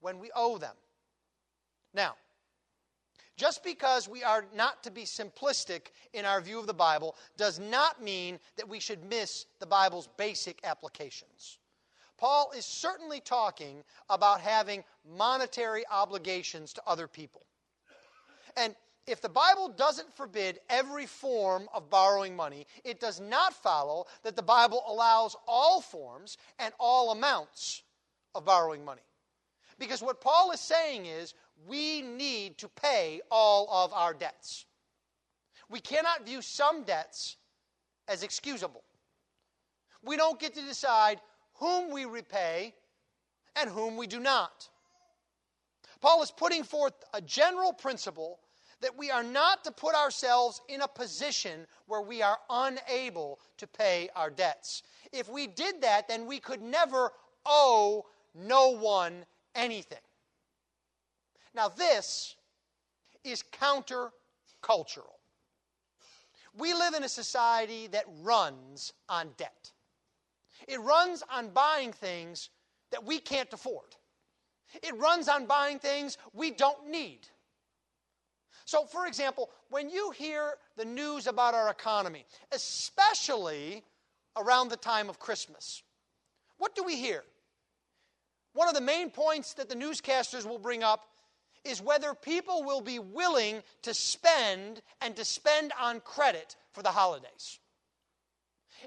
when 0.00 0.18
we 0.18 0.30
owe 0.34 0.58
them. 0.58 0.76
Now, 1.92 2.14
just 3.36 3.62
because 3.62 4.08
we 4.08 4.24
are 4.24 4.46
not 4.54 4.82
to 4.82 4.90
be 4.90 5.02
simplistic 5.02 5.92
in 6.12 6.24
our 6.24 6.40
view 6.40 6.58
of 6.58 6.66
the 6.66 6.74
Bible 6.74 7.16
does 7.36 7.58
not 7.58 8.02
mean 8.02 8.38
that 8.56 8.68
we 8.68 8.80
should 8.80 9.04
miss 9.04 9.46
the 9.60 9.66
Bible's 9.66 10.08
basic 10.16 10.60
applications. 10.64 11.58
Paul 12.16 12.50
is 12.56 12.66
certainly 12.66 13.20
talking 13.20 13.84
about 14.10 14.40
having 14.40 14.82
monetary 15.16 15.84
obligations 15.88 16.72
to 16.72 16.82
other 16.84 17.06
people. 17.06 17.42
And 18.58 18.74
if 19.06 19.22
the 19.22 19.28
Bible 19.28 19.68
doesn't 19.68 20.12
forbid 20.14 20.60
every 20.68 21.06
form 21.06 21.68
of 21.72 21.88
borrowing 21.88 22.36
money, 22.36 22.66
it 22.84 23.00
does 23.00 23.20
not 23.20 23.54
follow 23.54 24.06
that 24.22 24.36
the 24.36 24.42
Bible 24.42 24.82
allows 24.86 25.36
all 25.46 25.80
forms 25.80 26.36
and 26.58 26.74
all 26.78 27.12
amounts 27.12 27.82
of 28.34 28.44
borrowing 28.44 28.84
money. 28.84 29.02
Because 29.78 30.02
what 30.02 30.20
Paul 30.20 30.50
is 30.50 30.60
saying 30.60 31.06
is 31.06 31.34
we 31.66 32.02
need 32.02 32.58
to 32.58 32.68
pay 32.68 33.20
all 33.30 33.68
of 33.70 33.92
our 33.92 34.12
debts. 34.12 34.66
We 35.70 35.80
cannot 35.80 36.26
view 36.26 36.42
some 36.42 36.82
debts 36.82 37.36
as 38.08 38.22
excusable. 38.22 38.82
We 40.02 40.16
don't 40.16 40.40
get 40.40 40.54
to 40.54 40.62
decide 40.62 41.20
whom 41.54 41.92
we 41.92 42.04
repay 42.04 42.74
and 43.56 43.70
whom 43.70 43.96
we 43.96 44.06
do 44.06 44.20
not. 44.20 44.68
Paul 46.00 46.22
is 46.22 46.30
putting 46.30 46.62
forth 46.62 46.94
a 47.12 47.20
general 47.20 47.72
principle 47.72 48.38
that 48.80 48.96
we 48.96 49.10
are 49.10 49.22
not 49.22 49.64
to 49.64 49.72
put 49.72 49.94
ourselves 49.94 50.60
in 50.68 50.82
a 50.82 50.88
position 50.88 51.66
where 51.86 52.02
we 52.02 52.22
are 52.22 52.38
unable 52.48 53.40
to 53.56 53.66
pay 53.66 54.08
our 54.14 54.30
debts. 54.30 54.82
If 55.12 55.28
we 55.28 55.46
did 55.46 55.82
that, 55.82 56.08
then 56.08 56.26
we 56.26 56.38
could 56.38 56.62
never 56.62 57.10
owe 57.44 58.06
no 58.34 58.70
one 58.70 59.24
anything. 59.54 59.98
Now, 61.54 61.68
this 61.68 62.36
is 63.24 63.42
countercultural. 63.52 65.18
We 66.56 66.74
live 66.74 66.94
in 66.94 67.04
a 67.04 67.08
society 67.08 67.86
that 67.88 68.04
runs 68.22 68.92
on 69.08 69.30
debt. 69.36 69.72
It 70.66 70.80
runs 70.80 71.22
on 71.30 71.50
buying 71.50 71.92
things 71.92 72.50
that 72.90 73.04
we 73.04 73.18
can't 73.18 73.52
afford. 73.52 73.96
It 74.82 74.96
runs 74.96 75.28
on 75.28 75.46
buying 75.46 75.78
things 75.78 76.18
we 76.32 76.50
don't 76.50 76.88
need. 76.88 77.20
So, 78.68 78.84
for 78.84 79.06
example, 79.06 79.48
when 79.70 79.88
you 79.88 80.10
hear 80.10 80.52
the 80.76 80.84
news 80.84 81.26
about 81.26 81.54
our 81.54 81.70
economy, 81.70 82.26
especially 82.52 83.82
around 84.36 84.68
the 84.68 84.76
time 84.76 85.08
of 85.08 85.18
Christmas, 85.18 85.82
what 86.58 86.74
do 86.74 86.84
we 86.84 86.96
hear? 86.96 87.24
One 88.52 88.68
of 88.68 88.74
the 88.74 88.82
main 88.82 89.08
points 89.08 89.54
that 89.54 89.70
the 89.70 89.74
newscasters 89.74 90.44
will 90.44 90.58
bring 90.58 90.82
up 90.82 91.06
is 91.64 91.80
whether 91.80 92.12
people 92.12 92.62
will 92.62 92.82
be 92.82 92.98
willing 92.98 93.62
to 93.84 93.94
spend 93.94 94.82
and 95.00 95.16
to 95.16 95.24
spend 95.24 95.72
on 95.80 96.00
credit 96.00 96.54
for 96.74 96.82
the 96.82 96.90
holidays. 96.90 97.60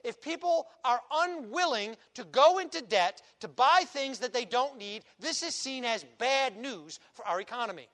If 0.03 0.21
people 0.21 0.67
are 0.85 1.01
unwilling 1.11 1.95
to 2.13 2.23
go 2.25 2.59
into 2.59 2.83
debt 2.83 3.23
to 3.39 3.47
buy 3.47 3.85
things 3.88 4.19
that 4.19 4.31
they 4.31 4.45
don't 4.45 4.77
need, 4.77 5.05
this 5.19 5.41
is 5.41 5.55
seen 5.55 5.85
as 5.85 6.05
bad 6.19 6.55
news 6.55 7.00
for 7.15 7.27
our 7.27 7.41
economy. 7.41 7.88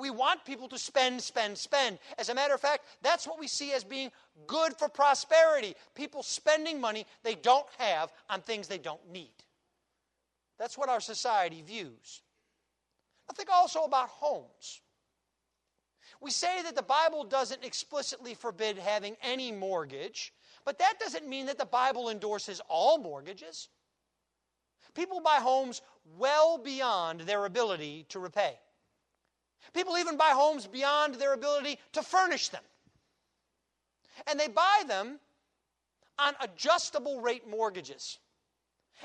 We 0.00 0.08
want 0.08 0.46
people 0.46 0.66
to 0.68 0.78
spend, 0.78 1.20
spend, 1.20 1.58
spend. 1.58 1.98
As 2.16 2.30
a 2.30 2.34
matter 2.34 2.54
of 2.54 2.60
fact, 2.60 2.84
that's 3.02 3.26
what 3.26 3.38
we 3.38 3.46
see 3.46 3.72
as 3.72 3.84
being 3.84 4.10
good 4.46 4.74
for 4.78 4.88
prosperity. 4.88 5.74
People 5.94 6.22
spending 6.22 6.80
money 6.80 7.06
they 7.22 7.34
don't 7.34 7.66
have 7.76 8.10
on 8.30 8.40
things 8.40 8.66
they 8.66 8.78
don't 8.78 9.10
need. 9.12 9.34
That's 10.58 10.78
what 10.78 10.88
our 10.88 11.00
society 11.00 11.60
views. 11.60 12.22
I 13.28 13.34
think 13.34 13.50
also 13.52 13.84
about 13.84 14.08
homes. 14.08 14.80
We 16.20 16.30
say 16.30 16.62
that 16.62 16.76
the 16.76 16.82
Bible 16.82 17.24
doesn't 17.24 17.64
explicitly 17.64 18.34
forbid 18.34 18.78
having 18.78 19.16
any 19.22 19.52
mortgage, 19.52 20.32
but 20.64 20.78
that 20.78 20.94
doesn't 20.98 21.28
mean 21.28 21.46
that 21.46 21.58
the 21.58 21.66
Bible 21.66 22.08
endorses 22.08 22.60
all 22.68 22.98
mortgages. 22.98 23.68
People 24.94 25.20
buy 25.20 25.36
homes 25.36 25.82
well 26.18 26.56
beyond 26.58 27.20
their 27.20 27.44
ability 27.44 28.06
to 28.08 28.18
repay. 28.18 28.58
People 29.72 29.98
even 29.98 30.16
buy 30.16 30.30
homes 30.30 30.66
beyond 30.66 31.14
their 31.14 31.32
ability 31.32 31.78
to 31.92 32.02
furnish 32.02 32.48
them. 32.48 32.62
And 34.26 34.38
they 34.38 34.48
buy 34.48 34.82
them 34.86 35.18
on 36.18 36.34
adjustable 36.40 37.20
rate 37.20 37.48
mortgages. 37.48 38.18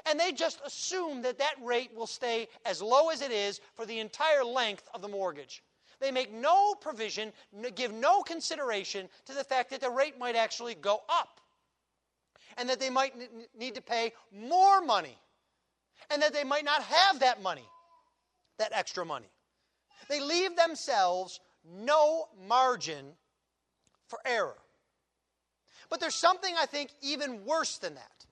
And 0.06 0.20
they 0.20 0.32
just 0.32 0.60
assume 0.66 1.22
that 1.22 1.38
that 1.38 1.56
rate 1.62 1.92
will 1.96 2.08
stay 2.08 2.48
as 2.66 2.82
low 2.82 3.10
as 3.10 3.22
it 3.22 3.32
is 3.32 3.62
for 3.76 3.86
the 3.86 4.00
entire 4.00 4.44
length 4.44 4.90
of 4.94 5.02
the 5.02 5.08
mortgage. 5.08 5.64
They 6.02 6.12
make 6.12 6.34
no 6.34 6.76
provision, 6.76 7.32
give 7.76 7.94
no 7.94 8.22
consideration 8.22 9.08
to 9.26 9.34
the 9.34 9.44
fact 9.44 9.70
that 9.70 9.80
the 9.80 9.90
rate 9.90 10.20
might 10.20 10.36
actually 10.36 10.76
go 10.76 11.02
up. 11.08 11.40
And 12.58 12.70
that 12.70 12.80
they 12.80 12.90
might 12.90 13.14
need 13.58 13.76
to 13.76 13.82
pay 13.82 14.14
more 14.32 14.82
money. 14.82 15.18
And 16.10 16.22
that 16.22 16.34
they 16.34 16.44
might 16.44 16.66
not 16.66 16.84
have 16.84 17.20
that 17.22 17.42
money, 17.42 17.68
that 18.60 18.72
extra 18.74 19.06
money. 19.06 19.30
They 20.10 20.20
leave 20.20 20.56
themselves 20.56 21.40
no 21.66 22.28
margin 22.48 23.14
for 24.08 24.20
error. 24.26 24.58
But 25.90 26.00
there's 26.00 26.16
something 26.16 26.54
I 26.58 26.66
think 26.66 26.92
even 27.02 27.46
worse 27.46 27.78
than 27.78 27.96
that. 27.96 28.26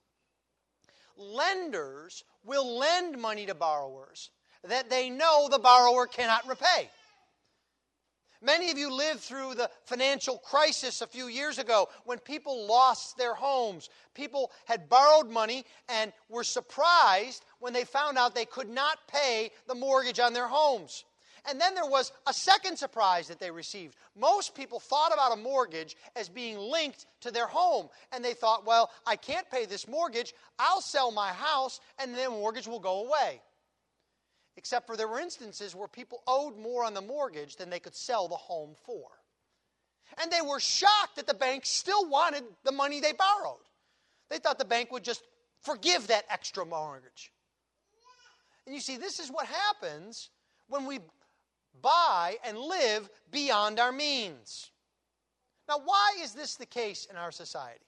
Lenders 1.17 2.23
will 2.43 2.78
lend 2.78 3.19
money 3.19 3.45
to 3.45 3.56
borrowers 3.56 4.32
that 4.63 4.89
they 4.89 5.10
know 5.10 5.47
the 5.49 5.60
borrower 5.60 6.08
cannot 6.08 6.47
repay. 6.47 6.89
Many 8.41 8.71
of 8.71 8.78
you 8.78 8.93
lived 8.93 9.21
through 9.21 9.56
the 9.56 9.69
financial 9.86 10.38
crisis 10.38 11.02
a 11.02 11.08
few 11.08 11.28
years 11.28 11.60
ago 11.60 11.88
when 12.04 12.19
people 12.19 12.67
lost 12.67 13.17
their 13.17 13.34
homes. 13.34 13.89
People 14.13 14.52
had 14.65 14.89
borrowed 14.89 15.30
money 15.30 15.63
and 15.88 16.12
were 16.28 16.43
surprised 16.43 17.45
when 17.60 17.71
they 17.71 17.86
found 17.86 18.17
out 18.17 18.36
they 18.36 18.43
could 18.43 18.69
not 18.69 18.97
pay 19.08 19.52
the 19.67 19.76
mortgage 19.76 20.19
on 20.19 20.34
their 20.34 20.49
homes. 20.49 21.06
And 21.49 21.60
then 21.60 21.75
there 21.75 21.86
was 21.86 22.12
a 22.25 22.34
second 22.34 22.77
surprise 22.77 23.27
that 23.27 23.39
they 23.39 23.51
received. 23.51 23.95
Most 24.17 24.56
people 24.56 24.79
thought 24.79 25.13
about 25.13 25.34
a 25.34 25.41
mortgage 25.41 25.97
as 26.15 26.29
being 26.29 26.58
linked 26.58 27.06
to 27.21 27.32
their 27.32 27.47
home. 27.47 27.89
And 28.13 28.23
they 28.23 28.34
thought, 28.34 28.65
well, 28.65 28.91
I 29.06 29.17
can't 29.17 29.49
pay 29.51 29.65
this 29.65 29.88
mortgage. 29.88 30.34
I'll 30.58 30.82
sell 30.82 31.12
my 31.12 31.29
house 31.29 31.82
and 31.99 32.15
then 32.15 32.32
the 32.32 32.38
mortgage 32.38 32.67
will 32.67 32.79
go 32.79 33.06
away. 33.06 33.41
Except 34.56 34.88
for 34.88 34.95
there 34.95 35.08
were 35.08 35.19
instances 35.19 35.75
where 35.75 35.88
people 35.88 36.21
owed 36.27 36.58
more 36.58 36.86
on 36.86 36.93
the 36.93 37.01
mortgage 37.01 37.58
than 37.58 37.69
they 37.69 37.79
could 37.79 37.95
sell 37.95 38.27
the 38.27 38.36
home 38.36 38.75
for. 38.86 39.10
And 40.21 40.32
they 40.32 40.41
were 40.41 40.60
shocked 40.60 41.15
that 41.17 41.27
the 41.27 41.34
bank 41.34 41.65
still 41.65 42.08
wanted 42.08 42.43
the 42.63 42.71
money 42.71 42.99
they 42.99 43.13
borrowed. 43.13 43.58
They 44.29 44.38
thought 44.38 44.60
the 44.60 44.65
bank 44.65 44.91
would 44.91 45.03
just 45.03 45.23
forgive 45.62 46.08
that 46.08 46.25
extra 46.29 46.65
mortgage. 46.65 47.32
And 48.65 48.73
you 48.75 48.82
see, 48.82 48.97
this 48.97 49.19
is 49.19 49.29
what 49.29 49.47
happens 49.47 50.29
when 50.67 50.86
we 50.86 50.99
buy 51.81 52.38
and 52.45 52.57
live 52.57 53.09
beyond 53.31 53.79
our 53.79 53.91
means. 53.91 54.71
Now, 55.67 55.79
why 55.83 56.17
is 56.21 56.33
this 56.33 56.55
the 56.55 56.65
case 56.65 57.07
in 57.09 57.15
our 57.15 57.31
society? 57.31 57.86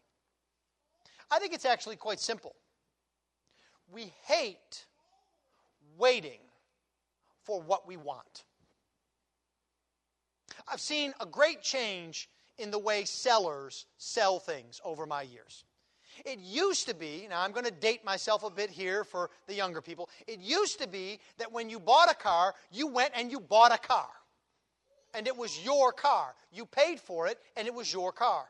I 1.32 1.40
think 1.40 1.54
it's 1.54 1.66
actually 1.66 1.96
quite 1.96 2.20
simple. 2.20 2.56
We 3.92 4.14
hate 4.26 4.86
waiting 5.98 6.40
for 7.44 7.62
what 7.62 7.88
we 7.88 7.98
want. 7.98 8.46
I've 10.68 10.82
seen 10.82 11.14
a 11.20 11.26
great 11.26 11.62
change 11.62 12.30
in 12.58 12.72
the 12.72 12.80
way 12.80 13.04
sellers 13.06 13.86
sell 13.98 14.40
things 14.40 14.82
over 14.84 15.06
my 15.06 15.22
years. 15.22 15.64
It 16.24 16.40
used 16.40 16.88
to 16.88 16.96
be, 16.96 17.28
now 17.30 17.42
I'm 17.42 17.52
going 17.52 17.66
to 17.66 17.72
date 17.72 18.06
myself 18.06 18.44
a 18.44 18.50
bit 18.50 18.70
here 18.70 19.04
for 19.04 19.30
the 19.48 19.54
younger 19.54 19.82
people. 19.82 20.10
It 20.28 20.40
used 20.40 20.80
to 20.82 20.88
be 20.88 21.20
that 21.38 21.52
when 21.52 21.70
you 21.70 21.80
bought 21.80 22.12
a 22.12 22.16
car, 22.16 22.54
you 22.72 22.88
went 22.88 23.12
and 23.16 23.32
you 23.32 23.40
bought 23.40 23.74
a 23.74 23.78
car. 23.78 24.08
And 25.14 25.28
it 25.28 25.36
was 25.36 25.64
your 25.64 25.92
car. 25.92 26.36
You 26.52 26.66
paid 26.66 27.00
for 27.00 27.28
it, 27.28 27.40
and 27.56 27.68
it 27.68 27.74
was 27.74 27.92
your 27.92 28.12
car. 28.12 28.46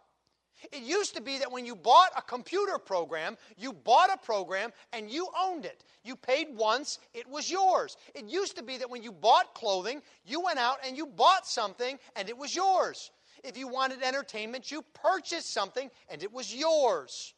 It 0.72 0.84
used 0.84 1.16
to 1.16 1.22
be 1.22 1.38
that 1.40 1.52
when 1.52 1.66
you 1.66 1.76
bought 1.76 2.12
a 2.18 2.22
computer 2.22 2.78
program, 2.78 3.38
you 3.58 3.74
bought 3.74 4.10
a 4.14 4.18
program 4.18 4.72
and 4.94 5.10
you 5.10 5.28
owned 5.40 5.66
it. 5.66 5.84
You 6.04 6.16
paid 6.16 6.48
once, 6.56 7.00
it 7.14 7.28
was 7.28 7.52
yours. 7.52 7.98
It 8.14 8.26
used 8.26 8.56
to 8.58 8.64
be 8.64 8.78
that 8.78 8.90
when 8.90 9.04
you 9.04 9.12
bought 9.12 9.54
clothing, 9.54 10.02
you 10.26 10.42
went 10.42 10.60
out 10.60 10.78
and 10.86 10.96
you 10.96 11.06
bought 11.06 11.46
something 11.46 12.00
and 12.16 12.30
it 12.30 12.38
was 12.38 12.56
yours. 12.56 13.12
If 13.44 13.58
you 13.58 13.68
wanted 13.68 14.02
entertainment, 14.02 14.72
you 14.72 14.84
purchased 14.94 15.54
something 15.54 15.90
and 16.10 16.24
it 16.24 16.32
was 16.32 16.54
yours. 16.54 17.34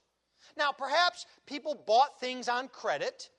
Now, 0.57 0.71
perhaps 0.71 1.25
people 1.45 1.75
bought 1.85 2.19
things 2.19 2.49
on 2.49 2.67
credit. 2.67 3.29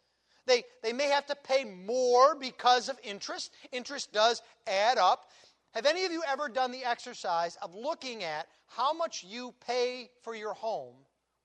They, 0.47 0.63
they 0.83 0.93
may 0.93 1.09
have 1.09 1.27
to 1.27 1.37
pay 1.37 1.65
more 1.65 2.35
because 2.35 2.89
of 2.89 2.99
interest. 3.03 3.53
Interest 3.73 4.13
does 4.13 4.41
add 4.67 4.99
up. 4.99 5.29
Have 5.73 5.85
any 5.85 6.05
of 6.05 6.13
you 6.13 6.23
ever 6.27 6.49
done 6.49 6.73
the 6.73 6.85
exercise 6.85 7.57
of 7.61 7.75
looking 7.75 8.25
at 8.25 8.47
how 8.67 8.93
much 8.93 9.25
you 9.25 9.55
pay 9.67 10.11
for 10.23 10.35
your 10.35 10.55
home 10.55 10.95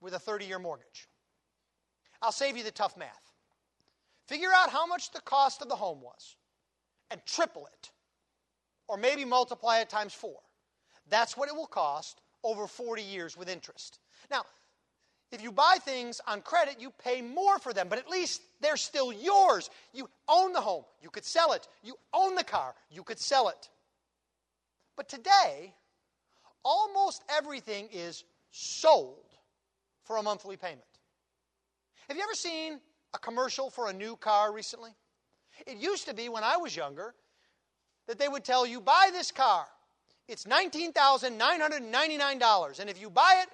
with 0.00 0.14
a 0.14 0.18
30 0.18 0.46
year 0.46 0.58
mortgage? 0.58 1.08
I'll 2.22 2.32
save 2.32 2.56
you 2.56 2.62
the 2.62 2.70
tough 2.70 2.96
math. 2.96 3.32
Figure 4.26 4.50
out 4.54 4.70
how 4.70 4.86
much 4.86 5.10
the 5.10 5.20
cost 5.20 5.60
of 5.60 5.68
the 5.68 5.76
home 5.76 6.00
was 6.00 6.36
and 7.10 7.20
triple 7.26 7.66
it. 7.66 7.90
Or 8.88 8.96
maybe 8.96 9.24
multiply 9.24 9.80
it 9.80 9.90
times 9.90 10.14
four. 10.14 10.38
That's 11.10 11.36
what 11.36 11.48
it 11.48 11.54
will 11.54 11.66
cost 11.66 12.22
over 12.42 12.66
40 12.66 13.02
years 13.02 13.36
with 13.36 13.48
interest. 13.48 13.98
Now, 14.30 14.44
if 15.34 15.42
you 15.42 15.52
buy 15.52 15.76
things 15.80 16.20
on 16.26 16.40
credit, 16.40 16.76
you 16.80 16.92
pay 17.02 17.22
more 17.22 17.58
for 17.58 17.72
them, 17.72 17.88
but 17.88 17.98
at 17.98 18.08
least 18.08 18.42
they're 18.60 18.76
still 18.76 19.12
yours. 19.12 19.70
You 19.92 20.08
own 20.28 20.52
the 20.52 20.60
home, 20.60 20.84
you 21.02 21.10
could 21.10 21.24
sell 21.24 21.52
it. 21.52 21.66
You 21.82 21.96
own 22.12 22.34
the 22.34 22.44
car, 22.44 22.74
you 22.90 23.02
could 23.02 23.18
sell 23.18 23.48
it. 23.48 23.68
But 24.96 25.08
today, 25.08 25.74
almost 26.62 27.22
everything 27.28 27.88
is 27.92 28.24
sold 28.50 29.18
for 30.04 30.16
a 30.16 30.22
monthly 30.22 30.56
payment. 30.56 30.82
Have 32.08 32.16
you 32.16 32.22
ever 32.22 32.34
seen 32.34 32.80
a 33.12 33.18
commercial 33.18 33.70
for 33.70 33.88
a 33.88 33.92
new 33.92 34.16
car 34.16 34.52
recently? 34.52 34.94
It 35.66 35.78
used 35.78 36.06
to 36.08 36.14
be 36.14 36.28
when 36.28 36.44
I 36.44 36.56
was 36.56 36.76
younger 36.76 37.14
that 38.06 38.18
they 38.18 38.28
would 38.28 38.44
tell 38.44 38.66
you, 38.66 38.80
buy 38.80 39.10
this 39.12 39.30
car. 39.30 39.66
It's 40.28 40.44
$19,999. 40.44 42.80
And 42.80 42.90
if 42.90 43.00
you 43.00 43.10
buy 43.10 43.42
it 43.42 43.48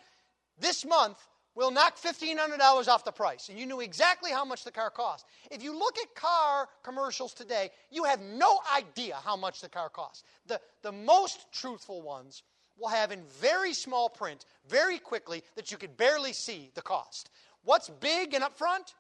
this 0.59 0.85
month, 0.85 1.19
we'll 1.55 1.71
knock 1.71 2.01
$1,500 2.01 2.89
off 2.89 3.05
the 3.05 3.13
price. 3.13 3.49
And 3.49 3.59
you 3.59 3.67
knew 3.67 3.81
exactly 3.81 4.31
how 4.31 4.45
much 4.45 4.65
the 4.65 4.71
car 4.71 4.91
cost. 4.91 5.27
If 5.51 5.63
you 5.63 5.77
look 5.77 5.99
at 5.99 6.15
car 6.15 6.69
commercials 6.83 7.35
today, 7.35 7.71
you 7.91 8.05
have 8.05 8.21
no 8.21 8.61
idea 8.75 9.17
how 9.25 9.37
much 9.37 9.61
the 9.61 9.69
car 9.69 9.89
costs. 9.89 10.25
The, 10.47 10.61
the 10.83 10.93
most 10.93 11.47
truthful 11.53 12.03
ones 12.03 12.43
will 12.79 12.89
have 12.89 13.13
in 13.13 13.23
very 13.41 13.75
small 13.75 14.09
print, 14.09 14.47
very 14.69 14.99
quickly, 14.99 15.43
that 15.57 15.71
you 15.71 15.77
could 15.77 15.97
barely 15.97 16.33
see 16.33 16.71
the 16.75 16.83
cost. 16.83 17.31
What's 17.65 17.89
big 17.89 18.35
and 18.35 18.43
upfront? 18.43 18.95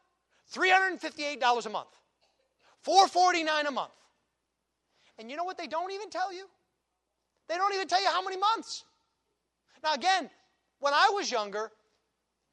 $358 0.54 1.66
a 1.66 1.70
month. 1.70 1.88
$449 2.86 3.68
a 3.68 3.70
month. 3.70 3.92
And 5.18 5.30
you 5.30 5.36
know 5.36 5.44
what 5.44 5.58
they 5.58 5.66
don't 5.66 5.92
even 5.92 6.10
tell 6.10 6.32
you? 6.32 6.46
They 7.48 7.56
don't 7.56 7.74
even 7.74 7.88
tell 7.88 8.00
you 8.00 8.08
how 8.08 8.22
many 8.22 8.36
months. 8.36 8.84
Now, 9.82 9.94
again, 9.94 10.30
when 10.78 10.94
I 10.94 11.10
was 11.12 11.30
younger, 11.30 11.70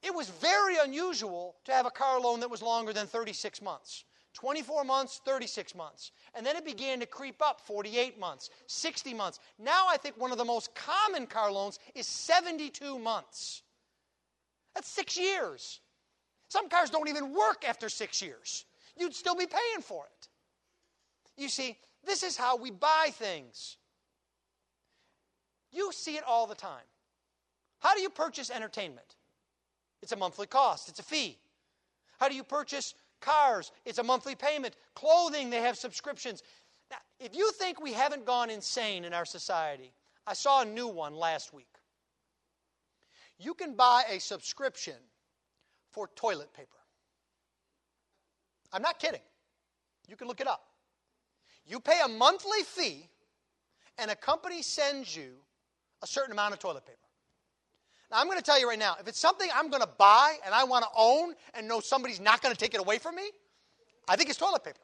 it 0.04 0.14
was 0.14 0.30
very 0.30 0.78
unusual 0.78 1.56
to 1.66 1.72
have 1.72 1.86
a 1.86 1.92
car 1.92 2.20
loan 2.20 2.40
that 2.42 2.50
was 2.50 2.62
longer 2.62 2.94
than 2.94 3.08
36 3.08 3.62
months. 3.62 4.06
24 4.34 4.84
months, 4.84 5.20
36 5.26 5.74
months. 5.74 6.12
And 6.36 6.46
then 6.46 6.56
it 6.56 6.64
began 6.64 7.00
to 7.00 7.08
creep 7.08 7.42
up 7.42 7.60
48 7.60 8.20
months, 8.20 8.52
60 8.68 9.14
months. 9.16 9.40
Now 9.58 9.88
I 9.90 9.98
think 9.98 10.16
one 10.18 10.32
of 10.32 10.38
the 10.38 10.46
most 10.46 10.76
common 10.76 11.26
car 11.26 11.52
loans 11.52 11.80
is 11.96 12.06
72 12.06 13.00
months. 13.00 13.64
That's 14.76 14.88
six 14.88 15.18
years. 15.18 15.80
Some 16.50 16.70
cars 16.70 16.92
don't 16.92 17.10
even 17.10 17.34
work 17.34 17.68
after 17.68 17.90
six 17.90 18.22
years. 18.22 18.66
You'd 18.96 19.16
still 19.16 19.36
be 19.36 19.48
paying 19.48 19.82
for 19.82 20.06
it. 20.06 20.28
You 21.36 21.50
see, 21.50 21.78
this 22.06 22.22
is 22.22 22.38
how 22.38 22.58
we 22.58 22.70
buy 22.70 23.10
things. 23.12 23.78
You 25.72 25.92
see 25.92 26.16
it 26.16 26.24
all 26.28 26.46
the 26.46 26.56
time. 26.56 26.86
How 27.80 27.96
do 27.96 28.02
you 28.02 28.10
purchase 28.10 28.52
entertainment? 28.52 29.16
It's 30.02 30.12
a 30.12 30.16
monthly 30.16 30.48
cost, 30.48 30.90
it's 30.90 31.00
a 31.00 31.04
fee. 31.04 31.38
How 32.20 32.30
do 32.30 32.36
you 32.36 32.44
purchase 32.44 32.94
cars? 33.22 33.72
It's 33.86 34.00
a 34.00 34.04
monthly 34.04 34.36
payment. 34.36 34.76
Clothing, 34.96 35.50
they 35.50 35.62
have 35.62 35.78
subscriptions. 35.78 36.44
Now, 36.90 36.98
if 37.20 37.36
you 37.36 37.52
think 37.54 37.82
we 37.82 37.94
haven't 37.94 38.26
gone 38.26 38.50
insane 38.50 39.06
in 39.06 39.14
our 39.14 39.26
society, 39.26 39.92
I 40.26 40.34
saw 40.34 40.62
a 40.62 40.66
new 40.66 40.88
one 40.88 41.16
last 41.16 41.54
week. 41.54 41.68
You 43.40 43.54
can 43.54 43.76
buy 43.76 44.04
a 44.10 44.20
subscription 44.20 44.96
for 45.92 46.10
toilet 46.16 46.54
paper. 46.54 46.70
I'm 48.74 48.82
not 48.82 49.00
kidding. 49.00 49.22
You 50.08 50.16
can 50.16 50.28
look 50.28 50.42
it 50.42 50.48
up. 50.48 50.64
You 51.66 51.80
pay 51.80 52.00
a 52.04 52.08
monthly 52.08 52.64
fee, 52.64 53.10
and 53.98 54.10
a 54.10 54.16
company 54.16 54.62
sends 54.62 55.16
you 55.16 55.34
a 56.02 56.08
certain 56.08 56.32
amount 56.32 56.54
of 56.54 56.60
toilet 56.60 56.86
paper. 56.86 56.98
Now, 58.12 58.20
I'm 58.20 58.28
going 58.28 58.38
to 58.38 58.44
tell 58.44 58.60
you 58.60 58.68
right 58.70 58.80
now 58.80 58.96
if 59.00 59.08
it's 59.08 59.20
something 59.20 59.50
I'm 59.54 59.70
going 59.70 59.82
to 59.82 59.90
buy 59.98 60.36
and 60.46 60.54
I 60.54 60.64
want 60.64 60.84
to 60.86 60.90
own 60.96 61.34
and 61.54 61.68
know 61.68 61.80
somebody's 61.80 62.20
not 62.20 62.42
going 62.42 62.54
to 62.54 62.60
take 62.60 62.74
it 62.74 62.80
away 62.80 62.98
from 63.00 63.16
me, 63.16 63.30
I 64.08 64.16
think 64.16 64.30
it's 64.30 64.40
toilet 64.40 64.64
paper. 64.64 64.78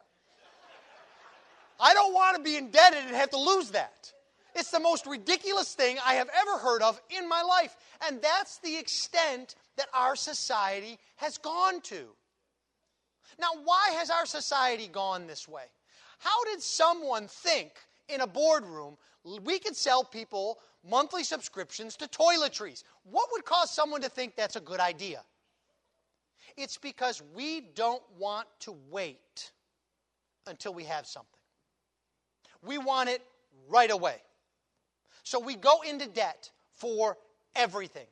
I 1.79 1.93
don't 1.93 2.13
want 2.13 2.37
to 2.37 2.43
be 2.43 2.57
indebted 2.57 3.03
and 3.05 3.15
have 3.15 3.31
to 3.31 3.39
lose 3.39 3.71
that. 3.71 4.11
It's 4.55 4.69
the 4.69 4.79
most 4.79 5.07
ridiculous 5.07 5.73
thing 5.73 5.97
I 6.05 6.15
have 6.15 6.29
ever 6.41 6.57
heard 6.57 6.81
of 6.83 7.01
in 7.09 7.27
my 7.27 7.41
life. 7.41 7.75
And 8.05 8.21
that's 8.21 8.59
the 8.59 8.77
extent 8.77 9.55
that 9.77 9.87
our 9.93 10.15
society 10.15 10.99
has 11.15 11.37
gone 11.39 11.81
to. 11.81 12.05
Now, 13.39 13.47
why 13.63 13.91
has 13.97 14.11
our 14.11 14.27
society 14.27 14.87
gone 14.87 15.25
this 15.25 15.47
way? 15.47 15.63
How 16.19 16.43
did 16.45 16.61
someone 16.61 17.27
think 17.27 17.71
in 18.07 18.21
a 18.21 18.27
boardroom 18.27 18.97
we 19.23 19.57
could 19.59 19.75
sell 19.75 20.03
people 20.03 20.59
monthly 20.87 21.23
subscriptions 21.23 21.95
to 21.97 22.07
toiletries. 22.07 22.83
What 23.03 23.29
would 23.31 23.45
cause 23.45 23.71
someone 23.71 24.01
to 24.01 24.09
think 24.09 24.35
that's 24.35 24.55
a 24.55 24.61
good 24.61 24.79
idea? 24.79 25.21
It's 26.55 26.77
because 26.77 27.21
we 27.35 27.61
don't 27.75 28.03
want 28.17 28.47
to 28.61 28.75
wait 28.89 29.51
until 30.47 30.73
we 30.73 30.83
have 30.85 31.05
something. 31.05 31.29
We 32.61 32.77
want 32.77 33.09
it 33.09 33.21
right 33.69 33.91
away. 33.91 34.17
So 35.23 35.39
we 35.39 35.55
go 35.55 35.81
into 35.81 36.07
debt 36.07 36.51
for 36.71 37.17
everything. 37.55 38.07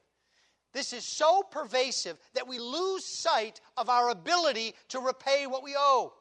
This 0.73 0.93
is 0.93 1.17
so 1.17 1.43
pervasive 1.43 2.17
that 2.33 2.47
we 2.47 2.57
lose 2.57 3.03
sight 3.21 3.59
of 3.75 3.89
our 3.89 4.09
ability 4.09 4.73
to 4.89 4.99
repay 4.99 5.45
what 5.45 5.63
we 5.63 5.75
owe. 5.77 6.13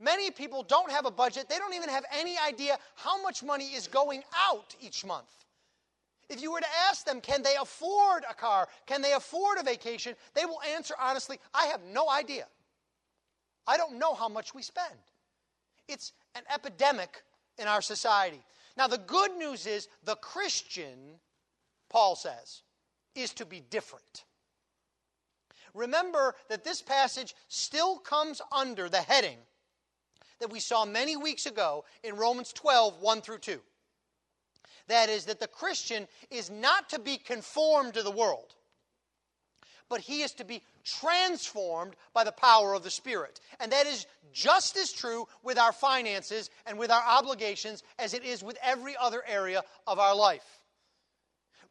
Many 0.00 0.30
people 0.30 0.62
don't 0.62 0.90
have 0.90 1.06
a 1.06 1.10
budget, 1.10 1.48
they 1.48 1.58
don't 1.58 1.74
even 1.74 1.88
have 1.88 2.04
any 2.12 2.36
idea 2.38 2.78
how 2.96 3.22
much 3.22 3.42
money 3.42 3.66
is 3.66 3.86
going 3.86 4.22
out 4.48 4.74
each 4.80 5.04
month. 5.04 5.28
If 6.30 6.40
you 6.40 6.52
were 6.52 6.60
to 6.60 6.66
ask 6.88 7.04
them, 7.04 7.20
can 7.20 7.42
they 7.42 7.54
afford 7.60 8.24
a 8.28 8.34
car? 8.34 8.68
Can 8.86 9.02
they 9.02 9.12
afford 9.12 9.58
a 9.58 9.62
vacation? 9.62 10.14
They 10.34 10.46
will 10.46 10.60
answer 10.74 10.94
honestly, 11.00 11.38
I 11.52 11.66
have 11.66 11.80
no 11.92 12.08
idea. 12.08 12.46
I 13.66 13.76
don't 13.76 13.98
know 13.98 14.14
how 14.14 14.28
much 14.28 14.54
we 14.54 14.62
spend. 14.62 14.94
It's 15.88 16.12
an 16.34 16.42
epidemic 16.52 17.22
in 17.58 17.68
our 17.68 17.82
society. 17.82 18.40
Now, 18.76 18.88
the 18.88 18.98
good 18.98 19.36
news 19.36 19.66
is 19.66 19.88
the 20.04 20.16
Christian, 20.16 21.20
Paul 21.90 22.16
says, 22.16 22.62
is 23.14 23.32
to 23.34 23.46
be 23.46 23.60
different. 23.60 24.24
Remember 25.74 26.34
that 26.48 26.64
this 26.64 26.82
passage 26.82 27.34
still 27.48 27.98
comes 27.98 28.40
under 28.52 28.88
the 28.88 29.00
heading 29.00 29.38
that 30.40 30.50
we 30.50 30.60
saw 30.60 30.84
many 30.84 31.16
weeks 31.16 31.46
ago 31.46 31.84
in 32.02 32.16
Romans 32.16 32.52
12 32.52 33.00
1 33.00 33.20
through 33.20 33.38
2. 33.38 33.60
That 34.88 35.08
is, 35.08 35.26
that 35.26 35.40
the 35.40 35.48
Christian 35.48 36.06
is 36.30 36.50
not 36.50 36.90
to 36.90 36.98
be 36.98 37.16
conformed 37.16 37.94
to 37.94 38.02
the 38.02 38.10
world, 38.10 38.54
but 39.88 40.00
he 40.00 40.22
is 40.22 40.32
to 40.32 40.44
be 40.44 40.62
transformed 40.84 41.94
by 42.12 42.24
the 42.24 42.32
power 42.32 42.74
of 42.74 42.82
the 42.82 42.90
Spirit. 42.90 43.40
And 43.60 43.72
that 43.72 43.86
is 43.86 44.06
just 44.32 44.76
as 44.76 44.92
true 44.92 45.26
with 45.42 45.58
our 45.58 45.72
finances 45.72 46.50
and 46.66 46.78
with 46.78 46.90
our 46.90 47.02
obligations 47.02 47.82
as 47.98 48.12
it 48.12 48.24
is 48.24 48.42
with 48.42 48.58
every 48.62 48.94
other 48.96 49.22
area 49.26 49.62
of 49.86 49.98
our 49.98 50.14
life. 50.14 50.60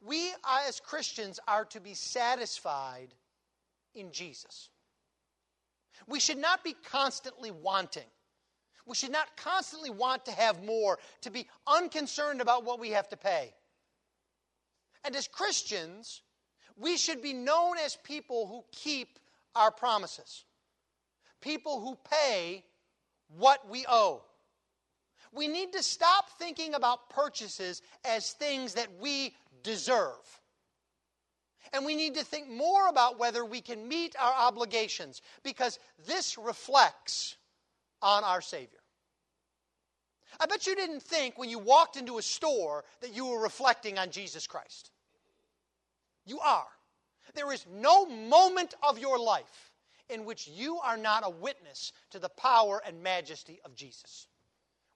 We 0.05 0.31
uh, 0.43 0.63
as 0.67 0.79
Christians 0.79 1.39
are 1.47 1.65
to 1.65 1.79
be 1.79 1.93
satisfied 1.93 3.13
in 3.95 4.11
Jesus. 4.11 4.69
We 6.07 6.19
should 6.19 6.37
not 6.37 6.63
be 6.63 6.75
constantly 6.89 7.51
wanting. 7.51 8.03
We 8.85 8.95
should 8.95 9.11
not 9.11 9.35
constantly 9.37 9.89
want 9.89 10.25
to 10.25 10.31
have 10.31 10.63
more, 10.63 10.99
to 11.21 11.31
be 11.31 11.47
unconcerned 11.67 12.41
about 12.41 12.65
what 12.65 12.79
we 12.79 12.89
have 12.89 13.07
to 13.09 13.17
pay. 13.17 13.53
And 15.05 15.15
as 15.15 15.27
Christians, 15.27 16.21
we 16.77 16.97
should 16.97 17.21
be 17.21 17.33
known 17.33 17.77
as 17.77 17.95
people 18.03 18.47
who 18.47 18.63
keep 18.71 19.19
our 19.55 19.71
promises, 19.71 20.43
people 21.41 21.79
who 21.79 21.97
pay 22.09 22.63
what 23.37 23.69
we 23.69 23.85
owe. 23.87 24.23
We 25.31 25.47
need 25.47 25.73
to 25.73 25.83
stop 25.83 26.29
thinking 26.37 26.73
about 26.73 27.09
purchases 27.09 27.81
as 28.05 28.31
things 28.33 28.75
that 28.75 28.87
we 28.99 29.35
deserve. 29.63 30.41
And 31.71 31.85
we 31.85 31.95
need 31.95 32.15
to 32.15 32.23
think 32.23 32.49
more 32.49 32.87
about 32.87 33.17
whether 33.17 33.43
we 33.43 33.59
can 33.59 33.87
meet 33.87 34.15
our 34.19 34.33
obligations 34.33 35.21
because 35.41 35.79
this 36.05 36.37
reflects 36.37 37.35
on 38.03 38.23
our 38.23 38.41
Savior. 38.41 38.79
I 40.39 40.45
bet 40.45 40.67
you 40.67 40.75
didn't 40.75 41.01
think 41.01 41.37
when 41.37 41.49
you 41.49 41.59
walked 41.59 41.95
into 41.95 42.17
a 42.17 42.21
store 42.21 42.83
that 43.01 43.15
you 43.15 43.27
were 43.27 43.41
reflecting 43.41 43.97
on 43.97 44.11
Jesus 44.11 44.45
Christ. 44.45 44.91
You 46.25 46.39
are. 46.39 46.67
There 47.35 47.51
is 47.53 47.65
no 47.71 48.05
moment 48.05 48.75
of 48.87 48.99
your 48.99 49.17
life 49.17 49.71
in 50.09 50.25
which 50.25 50.47
you 50.47 50.79
are 50.79 50.97
not 50.97 51.23
a 51.25 51.29
witness 51.29 51.93
to 52.11 52.19
the 52.19 52.29
power 52.29 52.81
and 52.85 53.01
majesty 53.01 53.59
of 53.63 53.75
Jesus. 53.75 54.27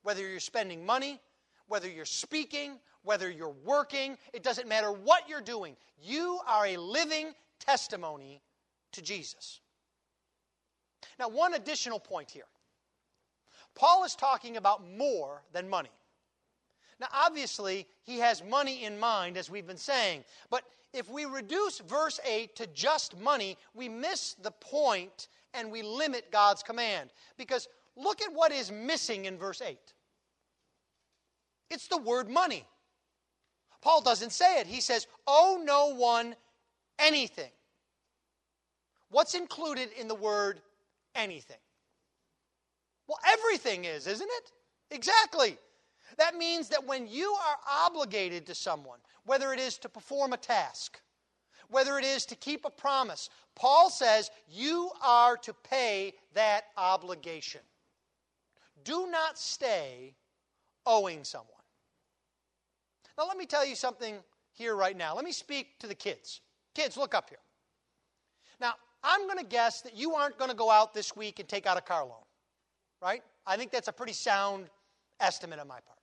Whether 0.03 0.27
you're 0.27 0.39
spending 0.39 0.85
money, 0.85 1.19
whether 1.67 1.89
you're 1.89 2.05
speaking, 2.05 2.79
whether 3.03 3.29
you're 3.29 3.55
working, 3.63 4.17
it 4.33 4.43
doesn't 4.43 4.67
matter 4.67 4.91
what 4.91 5.29
you're 5.29 5.41
doing. 5.41 5.75
You 6.01 6.39
are 6.47 6.67
a 6.67 6.77
living 6.77 7.33
testimony 7.59 8.41
to 8.93 9.01
Jesus. 9.01 9.61
Now, 11.19 11.29
one 11.29 11.53
additional 11.53 11.99
point 11.99 12.31
here 12.31 12.45
Paul 13.77 14.03
is 14.03 14.15
talking 14.15 14.57
about 14.57 14.81
more 14.97 15.43
than 15.53 15.69
money. 15.69 15.91
Now, 16.99 17.07
obviously, 17.13 17.87
he 18.03 18.17
has 18.19 18.43
money 18.43 18.83
in 18.83 18.99
mind, 18.99 19.37
as 19.37 19.49
we've 19.49 19.67
been 19.67 19.77
saying, 19.77 20.23
but 20.49 20.63
if 20.93 21.09
we 21.09 21.25
reduce 21.25 21.79
verse 21.79 22.19
8 22.25 22.55
to 22.55 22.67
just 22.67 23.19
money, 23.19 23.57
we 23.75 23.87
miss 23.87 24.33
the 24.33 24.51
point 24.51 25.27
and 25.53 25.71
we 25.71 25.83
limit 25.83 26.31
God's 26.31 26.63
command. 26.63 27.11
Because 27.37 27.67
look 27.95 28.21
at 28.21 28.33
what 28.33 28.51
is 28.51 28.71
missing 28.71 29.25
in 29.25 29.37
verse 29.37 29.61
8 29.61 29.77
it's 31.69 31.87
the 31.87 31.97
word 31.97 32.29
money. 32.29 32.65
Paul 33.81 34.01
doesn't 34.01 34.31
say 34.31 34.59
it. 34.59 34.67
He 34.67 34.81
says, 34.81 35.07
Owe 35.27 35.61
no 35.63 35.93
one 35.95 36.35
anything. 36.99 37.51
What's 39.09 39.35
included 39.35 39.89
in 39.99 40.07
the 40.07 40.15
word 40.15 40.61
anything? 41.15 41.57
Well, 43.07 43.19
everything 43.25 43.85
is, 43.85 44.07
isn't 44.07 44.29
it? 44.29 44.51
Exactly. 44.91 45.57
That 46.17 46.35
means 46.35 46.69
that 46.69 46.85
when 46.85 47.07
you 47.07 47.31
are 47.31 47.57
obligated 47.85 48.45
to 48.47 48.55
someone, 48.55 48.99
whether 49.25 49.53
it 49.53 49.59
is 49.59 49.77
to 49.79 49.89
perform 49.89 50.33
a 50.33 50.37
task, 50.37 50.99
whether 51.69 51.97
it 51.97 52.05
is 52.05 52.25
to 52.27 52.35
keep 52.35 52.65
a 52.65 52.69
promise, 52.69 53.29
Paul 53.55 53.89
says 53.89 54.31
you 54.47 54.91
are 55.03 55.37
to 55.37 55.53
pay 55.53 56.13
that 56.33 56.65
obligation. 56.77 57.61
Do 58.83 59.07
not 59.07 59.37
stay 59.37 60.15
owing 60.85 61.23
someone. 61.23 61.51
Now, 63.17 63.27
let 63.27 63.37
me 63.37 63.45
tell 63.45 63.65
you 63.65 63.75
something 63.75 64.15
here 64.53 64.75
right 64.75 64.95
now. 64.95 65.15
Let 65.15 65.25
me 65.25 65.31
speak 65.31 65.79
to 65.79 65.87
the 65.87 65.95
kids. 65.95 66.41
Kids, 66.73 66.95
look 66.95 67.13
up 67.13 67.29
here. 67.29 67.39
Now, 68.61 68.73
I'm 69.03 69.25
going 69.27 69.39
to 69.39 69.45
guess 69.45 69.81
that 69.81 69.95
you 69.95 70.13
aren't 70.13 70.37
going 70.37 70.51
to 70.51 70.55
go 70.55 70.69
out 70.71 70.93
this 70.93 71.15
week 71.15 71.39
and 71.39 71.49
take 71.49 71.65
out 71.65 71.77
a 71.77 71.81
car 71.81 72.05
loan, 72.05 72.23
right? 73.01 73.21
I 73.45 73.57
think 73.57 73.71
that's 73.71 73.87
a 73.87 73.93
pretty 73.93 74.13
sound 74.13 74.69
estimate 75.19 75.59
on 75.59 75.67
my 75.67 75.79
part. 75.79 75.99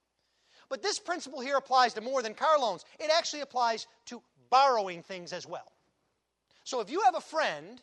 But 0.69 0.83
this 0.83 0.99
principle 0.99 1.41
here 1.41 1.57
applies 1.57 1.95
to 1.95 2.01
more 2.01 2.23
than 2.23 2.35
car 2.35 2.59
loans, 2.59 2.85
it 2.99 3.11
actually 3.17 3.43
applies 3.43 3.87
to 4.07 4.23
borrowing 4.51 5.03
things 5.03 5.33
as 5.33 5.47
well. 5.47 5.73
So 6.65 6.81
if 6.81 6.91
you 6.91 7.03
have 7.03 7.15
a 7.15 7.21
friend 7.21 7.81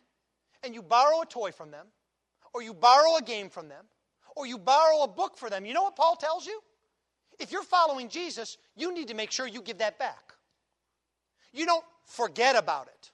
and 0.63 0.73
you 0.73 0.81
borrow 0.81 1.21
a 1.21 1.25
toy 1.25 1.51
from 1.51 1.71
them, 1.71 1.87
or 2.53 2.61
you 2.61 2.73
borrow 2.73 3.17
a 3.17 3.21
game 3.21 3.49
from 3.49 3.69
them, 3.69 3.85
or 4.35 4.45
you 4.45 4.57
borrow 4.57 5.03
a 5.03 5.07
book 5.07 5.37
for 5.37 5.49
them, 5.49 5.65
you 5.65 5.73
know 5.73 5.83
what 5.83 5.95
Paul 5.95 6.15
tells 6.15 6.45
you? 6.45 6.59
If 7.39 7.51
you're 7.51 7.63
following 7.63 8.09
Jesus, 8.09 8.57
you 8.75 8.93
need 8.93 9.07
to 9.07 9.13
make 9.13 9.31
sure 9.31 9.47
you 9.47 9.61
give 9.61 9.79
that 9.79 9.97
back. 9.97 10.33
You 11.53 11.65
don't 11.65 11.83
forget 12.05 12.55
about 12.55 12.87
it. 12.87 13.10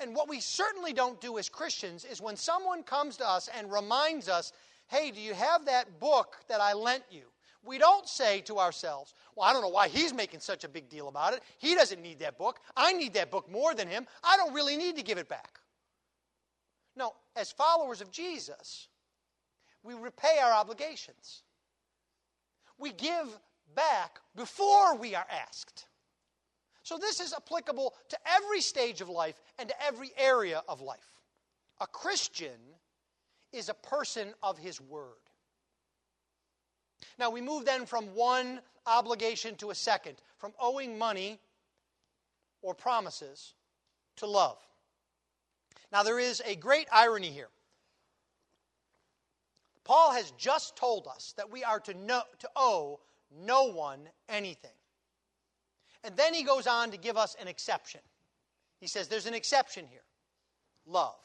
And 0.00 0.14
what 0.14 0.28
we 0.28 0.40
certainly 0.40 0.92
don't 0.92 1.20
do 1.20 1.38
as 1.38 1.48
Christians 1.48 2.04
is 2.04 2.20
when 2.20 2.36
someone 2.36 2.82
comes 2.82 3.16
to 3.18 3.28
us 3.28 3.48
and 3.56 3.72
reminds 3.72 4.28
us, 4.28 4.52
hey, 4.88 5.10
do 5.10 5.20
you 5.20 5.34
have 5.34 5.66
that 5.66 6.00
book 6.00 6.36
that 6.48 6.60
I 6.60 6.72
lent 6.72 7.04
you? 7.10 7.22
We 7.64 7.78
don't 7.78 8.06
say 8.06 8.40
to 8.42 8.58
ourselves, 8.58 9.14
well, 9.34 9.48
I 9.48 9.52
don't 9.52 9.62
know 9.62 9.68
why 9.68 9.88
he's 9.88 10.12
making 10.12 10.40
such 10.40 10.64
a 10.64 10.68
big 10.68 10.88
deal 10.88 11.08
about 11.08 11.32
it. 11.32 11.42
He 11.58 11.74
doesn't 11.74 12.02
need 12.02 12.18
that 12.18 12.36
book. 12.36 12.60
I 12.76 12.92
need 12.92 13.14
that 13.14 13.30
book 13.30 13.50
more 13.50 13.74
than 13.74 13.88
him. 13.88 14.06
I 14.22 14.36
don't 14.36 14.52
really 14.52 14.76
need 14.76 14.96
to 14.96 15.02
give 15.02 15.18
it 15.18 15.28
back. 15.28 15.60
No, 16.96 17.14
as 17.36 17.50
followers 17.50 18.00
of 18.00 18.10
Jesus, 18.10 18.88
we 19.82 19.94
repay 19.94 20.38
our 20.42 20.52
obligations. 20.52 21.42
We 22.78 22.92
give 22.92 23.38
back 23.74 24.20
before 24.36 24.96
we 24.96 25.14
are 25.14 25.26
asked. 25.30 25.86
So 26.84 26.98
this 26.98 27.18
is 27.18 27.32
applicable 27.32 27.94
to 28.10 28.18
every 28.26 28.60
stage 28.60 29.00
of 29.00 29.08
life 29.08 29.40
and 29.58 29.68
to 29.70 29.82
every 29.82 30.12
area 30.18 30.62
of 30.68 30.82
life. 30.82 31.22
A 31.80 31.86
Christian 31.86 32.60
is 33.52 33.70
a 33.70 33.74
person 33.74 34.34
of 34.42 34.58
his 34.58 34.80
word. 34.80 35.16
Now 37.18 37.30
we 37.30 37.40
move 37.40 37.64
then 37.64 37.86
from 37.86 38.06
one 38.14 38.60
obligation 38.86 39.56
to 39.56 39.70
a 39.70 39.74
second, 39.74 40.16
from 40.36 40.52
owing 40.60 40.98
money 40.98 41.40
or 42.60 42.74
promises 42.74 43.54
to 44.16 44.26
love. 44.26 44.58
Now 45.90 46.02
there 46.02 46.18
is 46.18 46.42
a 46.44 46.54
great 46.54 46.86
irony 46.92 47.30
here. 47.30 47.48
Paul 49.84 50.12
has 50.12 50.32
just 50.32 50.76
told 50.76 51.06
us 51.06 51.32
that 51.38 51.50
we 51.50 51.64
are 51.64 51.80
to, 51.80 51.94
know, 51.94 52.22
to 52.40 52.50
owe 52.56 53.00
no 53.30 53.72
one 53.72 54.00
anything. 54.28 54.70
And 56.04 56.16
then 56.16 56.34
he 56.34 56.44
goes 56.44 56.66
on 56.66 56.90
to 56.90 56.98
give 56.98 57.16
us 57.16 57.34
an 57.40 57.48
exception. 57.48 58.00
He 58.78 58.86
says 58.86 59.08
there's 59.08 59.26
an 59.26 59.34
exception 59.34 59.86
here 59.90 60.02
love. 60.86 61.16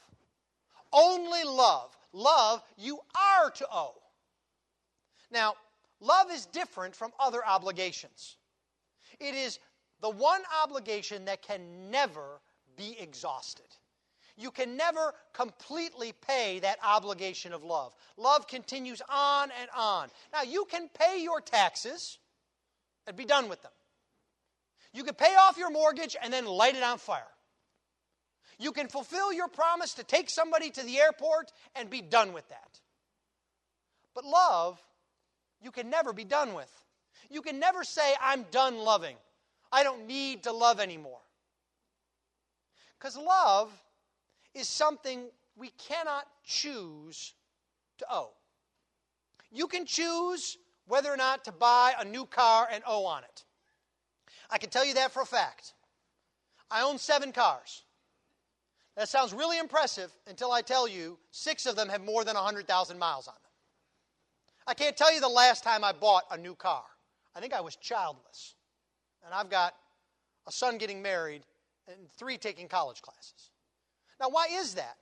Only 0.91 1.43
love. 1.43 1.95
Love 2.13 2.63
you 2.77 2.99
are 3.15 3.51
to 3.51 3.67
owe. 3.71 4.01
Now, 5.31 5.53
love 5.99 6.31
is 6.31 6.45
different 6.47 6.95
from 6.95 7.11
other 7.19 7.45
obligations. 7.45 8.37
It 9.19 9.35
is 9.35 9.59
the 10.01 10.09
one 10.09 10.41
obligation 10.63 11.25
that 11.25 11.41
can 11.41 11.91
never 11.91 12.41
be 12.77 12.97
exhausted. 12.99 13.65
You 14.37 14.51
can 14.51 14.77
never 14.77 15.13
completely 15.33 16.13
pay 16.25 16.59
that 16.59 16.77
obligation 16.81 17.51
of 17.51 17.63
love. 17.63 17.93
Love 18.15 18.47
continues 18.47 19.01
on 19.09 19.49
and 19.59 19.69
on. 19.75 20.07
Now, 20.31 20.43
you 20.43 20.65
can 20.71 20.89
pay 20.97 21.21
your 21.21 21.41
taxes 21.41 22.17
and 23.05 23.17
be 23.17 23.25
done 23.25 23.49
with 23.49 23.61
them. 23.61 23.71
You 24.93 25.03
can 25.03 25.13
pay 25.13 25.35
off 25.35 25.57
your 25.57 25.69
mortgage 25.69 26.15
and 26.21 26.33
then 26.33 26.45
light 26.45 26.75
it 26.75 26.83
on 26.83 26.97
fire. 26.97 27.23
You 28.57 28.71
can 28.71 28.87
fulfill 28.87 29.31
your 29.31 29.47
promise 29.47 29.93
to 29.95 30.03
take 30.03 30.29
somebody 30.29 30.69
to 30.71 30.83
the 30.83 30.99
airport 30.99 31.51
and 31.75 31.89
be 31.89 32.01
done 32.01 32.33
with 32.33 32.47
that. 32.49 32.79
But 34.13 34.25
love, 34.25 34.79
you 35.61 35.71
can 35.71 35.89
never 35.89 36.11
be 36.11 36.25
done 36.25 36.53
with. 36.53 36.71
You 37.29 37.41
can 37.41 37.59
never 37.59 37.83
say, 37.83 38.15
I'm 38.21 38.43
done 38.51 38.77
loving. 38.77 39.15
I 39.71 39.83
don't 39.83 40.07
need 40.07 40.43
to 40.43 40.51
love 40.51 40.79
anymore. 40.79 41.19
Because 42.97 43.15
love 43.15 43.71
is 44.53 44.67
something 44.67 45.25
we 45.55 45.69
cannot 45.77 46.27
choose 46.43 47.33
to 47.99 48.05
owe. 48.09 48.31
You 49.51 49.67
can 49.67 49.85
choose 49.85 50.57
whether 50.87 51.09
or 51.09 51.17
not 51.17 51.45
to 51.45 51.51
buy 51.51 51.93
a 51.97 52.03
new 52.03 52.25
car 52.25 52.67
and 52.71 52.83
owe 52.85 53.05
on 53.05 53.23
it. 53.23 53.43
I 54.49 54.57
can 54.57 54.69
tell 54.69 54.85
you 54.85 54.95
that 54.95 55.11
for 55.11 55.21
a 55.21 55.25
fact. 55.25 55.73
I 56.71 56.81
own 56.81 56.97
seven 56.97 57.31
cars. 57.31 57.83
That 58.95 59.09
sounds 59.09 59.33
really 59.33 59.57
impressive 59.57 60.11
until 60.27 60.51
I 60.51 60.61
tell 60.61 60.87
you 60.87 61.17
six 61.31 61.65
of 61.65 61.75
them 61.75 61.89
have 61.89 62.03
more 62.03 62.23
than 62.23 62.35
100,000 62.35 62.99
miles 62.99 63.27
on 63.27 63.33
them. 63.33 63.51
I 64.67 64.73
can't 64.73 64.97
tell 64.97 65.13
you 65.13 65.21
the 65.21 65.29
last 65.29 65.63
time 65.63 65.83
I 65.83 65.93
bought 65.93 66.25
a 66.31 66.37
new 66.37 66.53
car. 66.53 66.83
I 67.35 67.39
think 67.39 67.53
I 67.53 67.61
was 67.61 67.75
childless. 67.75 68.55
And 69.25 69.33
I've 69.33 69.49
got 69.49 69.73
a 70.47 70.51
son 70.51 70.77
getting 70.77 71.01
married 71.01 71.43
and 71.87 72.11
three 72.17 72.37
taking 72.37 72.67
college 72.67 73.01
classes. 73.01 73.51
Now, 74.19 74.29
why 74.29 74.47
is 74.51 74.75
that? 74.75 74.97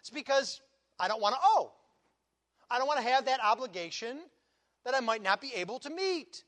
It's 0.00 0.10
because 0.10 0.60
I 0.98 1.08
don't 1.08 1.20
want 1.20 1.34
to 1.34 1.40
owe. 1.42 1.72
I 2.70 2.78
don't 2.78 2.86
want 2.86 3.00
to 3.00 3.06
have 3.06 3.24
that 3.26 3.40
obligation 3.42 4.20
that 4.84 4.94
I 4.94 5.00
might 5.00 5.22
not 5.22 5.40
be 5.40 5.52
able 5.54 5.78
to 5.80 5.90
meet. 5.90 6.44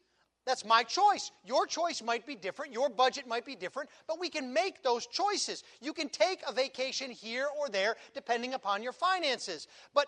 That's 0.47 0.65
my 0.65 0.83
choice. 0.83 1.31
Your 1.45 1.67
choice 1.67 2.03
might 2.03 2.27
be 2.27 2.35
different. 2.35 2.73
Your 2.73 2.89
budget 2.89 3.27
might 3.27 3.45
be 3.45 3.55
different, 3.55 3.91
but 4.07 4.19
we 4.19 4.31
can 4.31 4.53
make 4.53 4.83
those 4.83 5.07
choices. 5.07 5.63
You 5.81 5.93
can 5.93 6.09
take 6.09 6.41
a 6.49 6.53
vacation 6.53 7.11
here 7.11 7.49
or 7.59 7.69
there 7.69 7.97
depending 8.15 8.55
upon 8.55 8.83
your 8.83 8.93
finances, 8.93 9.69
but 9.93 10.07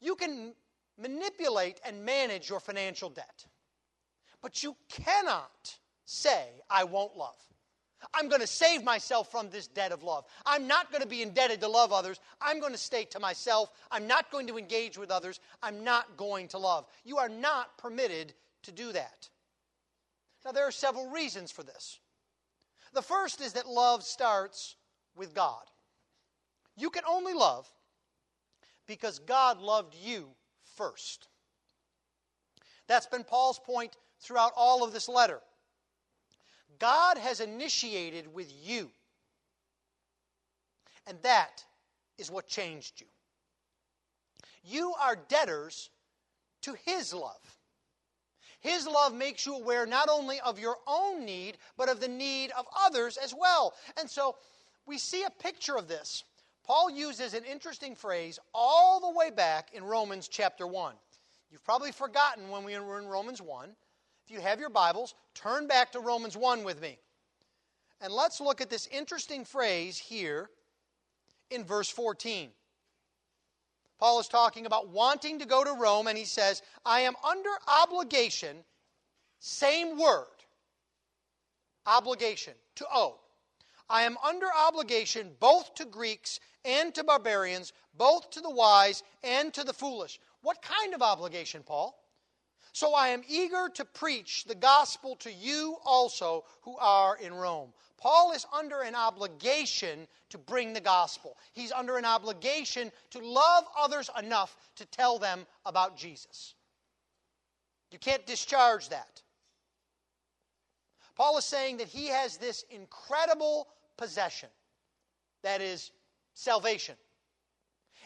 you 0.00 0.14
can 0.14 0.54
manipulate 0.98 1.80
and 1.84 2.04
manage 2.04 2.48
your 2.48 2.60
financial 2.60 3.10
debt. 3.10 3.46
But 4.42 4.62
you 4.62 4.76
cannot 4.88 5.78
say, 6.04 6.46
I 6.68 6.84
won't 6.84 7.16
love. 7.16 7.36
I'm 8.14 8.28
going 8.28 8.40
to 8.40 8.46
save 8.46 8.82
myself 8.82 9.30
from 9.30 9.50
this 9.50 9.66
debt 9.66 9.92
of 9.92 10.02
love. 10.02 10.24
I'm 10.46 10.66
not 10.66 10.90
going 10.90 11.02
to 11.02 11.08
be 11.08 11.22
indebted 11.22 11.60
to 11.60 11.68
love 11.68 11.92
others. 11.92 12.18
I'm 12.40 12.58
going 12.58 12.72
to 12.72 12.78
stay 12.78 13.04
to 13.06 13.20
myself. 13.20 13.70
I'm 13.90 14.06
not 14.06 14.30
going 14.30 14.46
to 14.46 14.56
engage 14.56 14.96
with 14.96 15.10
others. 15.10 15.38
I'm 15.62 15.84
not 15.84 16.16
going 16.16 16.48
to 16.48 16.58
love. 16.58 16.86
You 17.04 17.18
are 17.18 17.28
not 17.28 17.76
permitted 17.76 18.32
to 18.62 18.72
do 18.72 18.92
that. 18.92 19.28
Now, 20.44 20.52
there 20.52 20.66
are 20.66 20.72
several 20.72 21.10
reasons 21.10 21.50
for 21.50 21.62
this. 21.62 21.98
The 22.92 23.02
first 23.02 23.40
is 23.40 23.52
that 23.52 23.68
love 23.68 24.02
starts 24.02 24.76
with 25.16 25.34
God. 25.34 25.62
You 26.76 26.90
can 26.90 27.04
only 27.08 27.34
love 27.34 27.68
because 28.86 29.18
God 29.20 29.60
loved 29.60 29.94
you 29.94 30.28
first. 30.76 31.28
That's 32.86 33.06
been 33.06 33.22
Paul's 33.22 33.60
point 33.60 33.96
throughout 34.20 34.52
all 34.56 34.82
of 34.82 34.92
this 34.92 35.08
letter. 35.08 35.40
God 36.78 37.18
has 37.18 37.40
initiated 37.40 38.32
with 38.32 38.52
you, 38.64 38.90
and 41.06 41.18
that 41.22 41.62
is 42.18 42.30
what 42.30 42.48
changed 42.48 43.00
you. 43.00 43.06
You 44.64 44.94
are 45.00 45.16
debtors 45.28 45.90
to 46.62 46.74
His 46.84 47.12
love. 47.12 47.59
His 48.60 48.86
love 48.86 49.14
makes 49.14 49.46
you 49.46 49.54
aware 49.54 49.86
not 49.86 50.08
only 50.08 50.38
of 50.40 50.58
your 50.58 50.76
own 50.86 51.24
need, 51.24 51.56
but 51.76 51.88
of 51.88 52.00
the 52.00 52.08
need 52.08 52.50
of 52.56 52.66
others 52.78 53.16
as 53.16 53.34
well. 53.36 53.74
And 53.98 54.08
so 54.08 54.36
we 54.86 54.98
see 54.98 55.24
a 55.24 55.30
picture 55.42 55.76
of 55.76 55.88
this. 55.88 56.24
Paul 56.64 56.90
uses 56.90 57.34
an 57.34 57.44
interesting 57.44 57.96
phrase 57.96 58.38
all 58.54 59.00
the 59.00 59.18
way 59.18 59.30
back 59.30 59.70
in 59.72 59.82
Romans 59.82 60.28
chapter 60.28 60.66
1. 60.66 60.94
You've 61.50 61.64
probably 61.64 61.90
forgotten 61.90 62.48
when 62.50 62.64
we 62.64 62.78
were 62.78 63.00
in 63.00 63.06
Romans 63.06 63.42
1. 63.42 63.70
If 64.24 64.30
you 64.30 64.40
have 64.40 64.60
your 64.60 64.70
Bibles, 64.70 65.14
turn 65.34 65.66
back 65.66 65.92
to 65.92 66.00
Romans 66.00 66.36
1 66.36 66.62
with 66.62 66.80
me. 66.80 66.98
And 68.00 68.12
let's 68.12 68.40
look 68.40 68.60
at 68.60 68.70
this 68.70 68.86
interesting 68.86 69.44
phrase 69.44 69.98
here 69.98 70.50
in 71.50 71.64
verse 71.64 71.88
14. 71.88 72.50
Paul 74.00 74.18
is 74.18 74.28
talking 74.28 74.64
about 74.64 74.88
wanting 74.88 75.38
to 75.38 75.46
go 75.46 75.62
to 75.62 75.74
Rome, 75.74 76.06
and 76.06 76.16
he 76.16 76.24
says, 76.24 76.62
I 76.86 77.00
am 77.00 77.14
under 77.22 77.50
obligation, 77.68 78.64
same 79.40 79.98
word, 79.98 80.24
obligation, 81.86 82.54
to 82.76 82.86
owe. 82.90 83.20
I 83.90 84.02
am 84.02 84.16
under 84.24 84.46
obligation 84.66 85.36
both 85.38 85.74
to 85.74 85.84
Greeks 85.84 86.40
and 86.64 86.94
to 86.94 87.04
barbarians, 87.04 87.74
both 87.94 88.30
to 88.30 88.40
the 88.40 88.50
wise 88.50 89.02
and 89.22 89.52
to 89.52 89.64
the 89.64 89.74
foolish. 89.74 90.18
What 90.40 90.62
kind 90.62 90.94
of 90.94 91.02
obligation, 91.02 91.62
Paul? 91.62 91.99
So 92.72 92.94
I 92.94 93.08
am 93.08 93.22
eager 93.28 93.68
to 93.74 93.84
preach 93.84 94.44
the 94.44 94.54
gospel 94.54 95.16
to 95.16 95.32
you 95.32 95.76
also 95.84 96.44
who 96.62 96.76
are 96.78 97.16
in 97.16 97.34
Rome. 97.34 97.72
Paul 97.98 98.32
is 98.32 98.46
under 98.56 98.80
an 98.80 98.94
obligation 98.94 100.06
to 100.30 100.38
bring 100.38 100.72
the 100.72 100.80
gospel. 100.80 101.36
He's 101.52 101.72
under 101.72 101.98
an 101.98 102.04
obligation 102.04 102.90
to 103.10 103.18
love 103.18 103.64
others 103.78 104.08
enough 104.18 104.56
to 104.76 104.86
tell 104.86 105.18
them 105.18 105.46
about 105.66 105.98
Jesus. 105.98 106.54
You 107.90 107.98
can't 107.98 108.24
discharge 108.26 108.88
that. 108.90 109.22
Paul 111.16 111.36
is 111.36 111.44
saying 111.44 111.78
that 111.78 111.88
he 111.88 112.06
has 112.06 112.38
this 112.38 112.64
incredible 112.70 113.68
possession 113.98 114.48
that 115.42 115.60
is 115.60 115.90
salvation. 116.34 116.94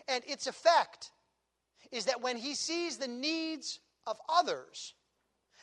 And 0.09 0.25
its 0.27 0.47
effect 0.47 1.13
is 1.93 2.07
that 2.07 2.21
when 2.21 2.37
he 2.37 2.55
sees 2.55 2.97
the 2.97 3.07
needs 3.07 3.79
of 4.07 4.19
others, 4.29 4.95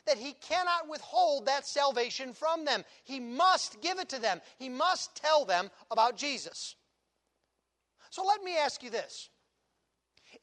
that 0.05 0.17
he 0.17 0.33
cannot 0.33 0.89
withhold 0.89 1.45
that 1.45 1.67
salvation 1.67 2.33
from 2.33 2.65
them. 2.65 2.83
He 3.03 3.19
must 3.19 3.81
give 3.81 3.99
it 3.99 4.09
to 4.09 4.19
them. 4.19 4.41
He 4.57 4.69
must 4.69 5.15
tell 5.15 5.45
them 5.45 5.69
about 5.91 6.17
Jesus. 6.17 6.75
So 8.09 8.25
let 8.25 8.43
me 8.43 8.57
ask 8.57 8.83
you 8.83 8.89
this 8.89 9.29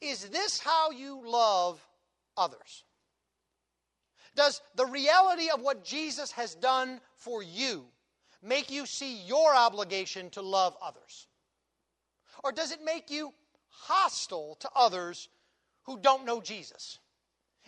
Is 0.01 0.29
this 0.29 0.59
how 0.59 0.91
you 0.91 1.21
love 1.25 1.85
others? 2.37 2.83
Does 4.35 4.61
the 4.75 4.85
reality 4.85 5.49
of 5.49 5.61
what 5.61 5.83
Jesus 5.83 6.31
has 6.31 6.55
done 6.55 7.01
for 7.15 7.43
you 7.43 7.85
make 8.41 8.71
you 8.71 8.85
see 8.85 9.17
your 9.23 9.53
obligation 9.53 10.29
to 10.31 10.41
love 10.41 10.75
others? 10.81 11.27
Or 12.43 12.51
does 12.51 12.71
it 12.71 12.83
make 12.83 13.11
you 13.11 13.33
hostile 13.67 14.55
to 14.61 14.69
others 14.75 15.27
who 15.83 15.99
don't 15.99 16.25
know 16.25 16.39
Jesus? 16.39 16.99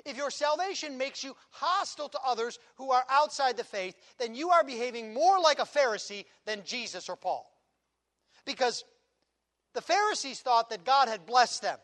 If 0.06 0.18
your 0.18 0.32
salvation 0.32 0.98
makes 0.98 1.24
you 1.24 1.36
hostile 1.52 2.10
to 2.10 2.20
others 2.26 2.60
who 2.76 2.92
are 2.92 3.04
outside 3.10 3.58
the 3.58 3.64
faith, 3.64 3.96
then 4.18 4.36
you 4.36 4.50
are 4.50 4.64
behaving 4.64 5.14
more 5.14 5.40
like 5.40 5.60
a 5.60 5.64
Pharisee 5.64 6.26
than 6.46 6.64
Jesus 6.66 7.10
or 7.10 7.16
Paul. 7.16 7.52
Because 8.46 8.84
the 9.74 9.82
Pharisees 9.82 10.40
thought 10.40 10.70
that 10.70 10.84
God 10.84 11.08
had 11.08 11.26
blessed 11.26 11.62
them 11.62 11.78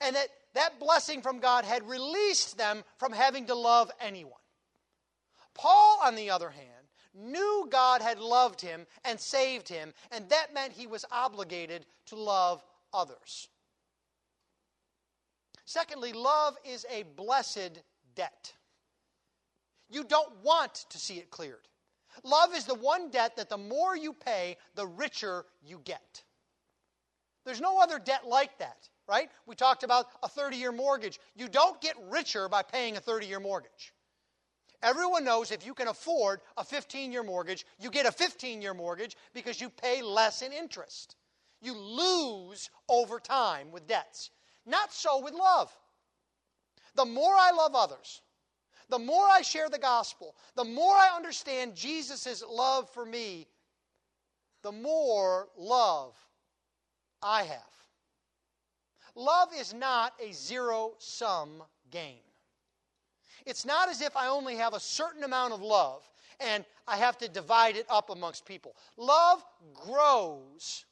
and 0.00 0.16
that 0.16 0.28
that 0.54 0.78
blessing 0.78 1.20
from 1.20 1.40
God 1.40 1.64
had 1.64 1.88
released 1.88 2.56
them 2.56 2.84
from 2.96 3.12
having 3.12 3.46
to 3.46 3.54
love 3.54 3.90
anyone. 4.00 4.32
Paul, 5.54 6.00
on 6.02 6.14
the 6.14 6.30
other 6.30 6.50
hand, 6.50 6.68
knew 7.14 7.68
God 7.70 8.02
had 8.02 8.18
loved 8.18 8.60
him 8.60 8.86
and 9.04 9.18
saved 9.18 9.68
him, 9.68 9.92
and 10.10 10.28
that 10.28 10.54
meant 10.54 10.72
he 10.72 10.86
was 10.86 11.04
obligated 11.10 11.86
to 12.06 12.16
love 12.16 12.62
others. 12.92 13.48
Secondly, 15.64 16.12
love 16.12 16.56
is 16.64 16.84
a 16.90 17.04
blessed 17.16 17.82
debt. 18.14 18.52
You 19.90 20.04
don't 20.04 20.32
want 20.42 20.74
to 20.90 20.98
see 20.98 21.14
it 21.14 21.30
cleared. 21.30 21.68
Love 22.22 22.54
is 22.54 22.64
the 22.64 22.74
one 22.74 23.10
debt 23.10 23.36
that 23.36 23.48
the 23.48 23.58
more 23.58 23.96
you 23.96 24.12
pay, 24.12 24.56
the 24.74 24.86
richer 24.86 25.44
you 25.62 25.80
get. 25.84 26.22
There's 27.44 27.60
no 27.60 27.80
other 27.80 27.98
debt 27.98 28.26
like 28.26 28.58
that, 28.58 28.88
right? 29.08 29.28
We 29.46 29.54
talked 29.54 29.82
about 29.82 30.06
a 30.22 30.28
30 30.28 30.56
year 30.56 30.72
mortgage. 30.72 31.18
You 31.34 31.48
don't 31.48 31.80
get 31.80 31.96
richer 32.08 32.48
by 32.48 32.62
paying 32.62 32.96
a 32.96 33.00
30 33.00 33.26
year 33.26 33.40
mortgage. 33.40 33.92
Everyone 34.82 35.24
knows 35.24 35.50
if 35.50 35.64
you 35.64 35.74
can 35.74 35.88
afford 35.88 36.40
a 36.56 36.64
15 36.64 37.10
year 37.10 37.22
mortgage, 37.22 37.66
you 37.80 37.90
get 37.90 38.06
a 38.06 38.12
15 38.12 38.62
year 38.62 38.74
mortgage 38.74 39.16
because 39.32 39.60
you 39.60 39.70
pay 39.70 40.02
less 40.02 40.42
in 40.42 40.52
interest. 40.52 41.16
You 41.60 41.74
lose 41.74 42.70
over 42.88 43.18
time 43.18 43.70
with 43.72 43.86
debts. 43.86 44.30
Not 44.66 44.92
so 44.92 45.22
with 45.22 45.34
love. 45.34 45.72
The 46.94 47.04
more 47.04 47.34
I 47.34 47.50
love 47.50 47.74
others, 47.74 48.22
the 48.88 48.98
more 48.98 49.26
I 49.26 49.42
share 49.42 49.68
the 49.68 49.78
gospel, 49.78 50.36
the 50.54 50.64
more 50.64 50.94
I 50.94 51.14
understand 51.16 51.74
Jesus' 51.74 52.42
love 52.48 52.88
for 52.90 53.04
me, 53.04 53.48
the 54.62 54.72
more 54.72 55.48
love 55.56 56.14
I 57.22 57.42
have. 57.42 57.58
Love 59.14 59.48
is 59.56 59.72
not 59.72 60.14
a 60.20 60.32
zero 60.32 60.94
sum 60.98 61.62
game. 61.90 62.18
It's 63.46 63.64
not 63.64 63.88
as 63.88 64.00
if 64.00 64.16
I 64.16 64.28
only 64.28 64.56
have 64.56 64.74
a 64.74 64.80
certain 64.80 65.22
amount 65.24 65.52
of 65.52 65.62
love 65.62 66.08
and 66.40 66.64
I 66.88 66.96
have 66.96 67.18
to 67.18 67.28
divide 67.28 67.76
it 67.76 67.86
up 67.88 68.10
amongst 68.10 68.46
people. 68.46 68.74
Love 68.96 69.44
grows 69.74 70.84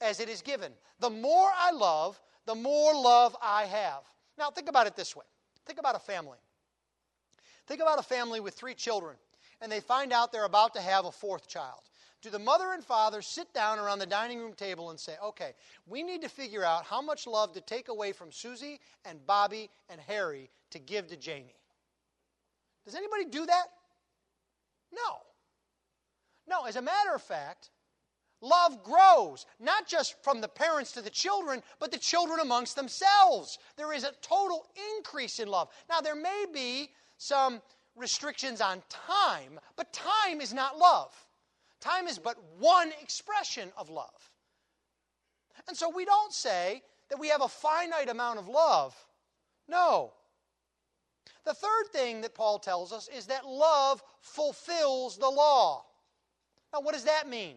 as 0.00 0.20
it 0.20 0.28
is 0.28 0.42
given. 0.42 0.72
The 0.98 1.10
more 1.10 1.50
I 1.56 1.70
love, 1.70 2.20
the 2.46 2.54
more 2.54 2.94
love 2.94 3.36
I 3.42 3.64
have. 3.64 4.02
Now, 4.38 4.50
think 4.50 4.68
about 4.68 4.86
it 4.86 4.96
this 4.96 5.14
way 5.14 5.24
think 5.66 5.78
about 5.78 5.94
a 5.94 6.00
family. 6.00 6.38
Think 7.66 7.80
about 7.80 8.00
a 8.00 8.02
family 8.02 8.40
with 8.40 8.54
three 8.54 8.74
children, 8.74 9.16
and 9.60 9.70
they 9.70 9.78
find 9.78 10.12
out 10.12 10.32
they're 10.32 10.44
about 10.44 10.74
to 10.74 10.80
have 10.80 11.04
a 11.04 11.12
fourth 11.12 11.46
child. 11.46 11.82
Do 12.22 12.28
the 12.28 12.38
mother 12.38 12.72
and 12.72 12.84
father 12.84 13.22
sit 13.22 13.52
down 13.54 13.78
around 13.78 14.00
the 14.00 14.06
dining 14.06 14.40
room 14.40 14.52
table 14.52 14.90
and 14.90 14.98
say, 14.98 15.14
okay, 15.24 15.52
we 15.86 16.02
need 16.02 16.22
to 16.22 16.28
figure 16.28 16.64
out 16.64 16.84
how 16.84 17.00
much 17.00 17.26
love 17.26 17.52
to 17.54 17.60
take 17.60 17.88
away 17.88 18.12
from 18.12 18.32
Susie 18.32 18.80
and 19.04 19.24
Bobby 19.26 19.70
and 19.88 20.00
Harry 20.00 20.50
to 20.70 20.78
give 20.78 21.06
to 21.06 21.16
Jamie? 21.16 21.54
Does 22.84 22.94
anybody 22.94 23.24
do 23.26 23.46
that? 23.46 23.66
No. 24.92 25.18
No, 26.48 26.64
as 26.64 26.76
a 26.76 26.82
matter 26.82 27.14
of 27.14 27.22
fact, 27.22 27.70
Love 28.40 28.82
grows, 28.82 29.44
not 29.58 29.86
just 29.86 30.22
from 30.22 30.40
the 30.40 30.48
parents 30.48 30.92
to 30.92 31.02
the 31.02 31.10
children, 31.10 31.62
but 31.78 31.90
the 31.90 31.98
children 31.98 32.40
amongst 32.40 32.74
themselves. 32.74 33.58
There 33.76 33.92
is 33.92 34.04
a 34.04 34.12
total 34.22 34.66
increase 34.96 35.40
in 35.40 35.48
love. 35.48 35.68
Now, 35.88 36.00
there 36.00 36.14
may 36.14 36.46
be 36.52 36.90
some 37.18 37.60
restrictions 37.96 38.62
on 38.62 38.82
time, 38.88 39.60
but 39.76 39.92
time 39.92 40.40
is 40.40 40.54
not 40.54 40.78
love. 40.78 41.12
Time 41.80 42.08
is 42.08 42.18
but 42.18 42.36
one 42.58 42.92
expression 43.02 43.70
of 43.76 43.90
love. 43.90 44.30
And 45.68 45.76
so 45.76 45.90
we 45.90 46.06
don't 46.06 46.32
say 46.32 46.82
that 47.10 47.18
we 47.18 47.28
have 47.28 47.42
a 47.42 47.48
finite 47.48 48.08
amount 48.08 48.38
of 48.38 48.48
love. 48.48 48.94
No. 49.68 50.12
The 51.44 51.54
third 51.54 51.86
thing 51.92 52.22
that 52.22 52.34
Paul 52.34 52.58
tells 52.58 52.92
us 52.92 53.08
is 53.14 53.26
that 53.26 53.46
love 53.46 54.02
fulfills 54.20 55.18
the 55.18 55.28
law. 55.28 55.84
Now, 56.72 56.80
what 56.80 56.94
does 56.94 57.04
that 57.04 57.28
mean? 57.28 57.56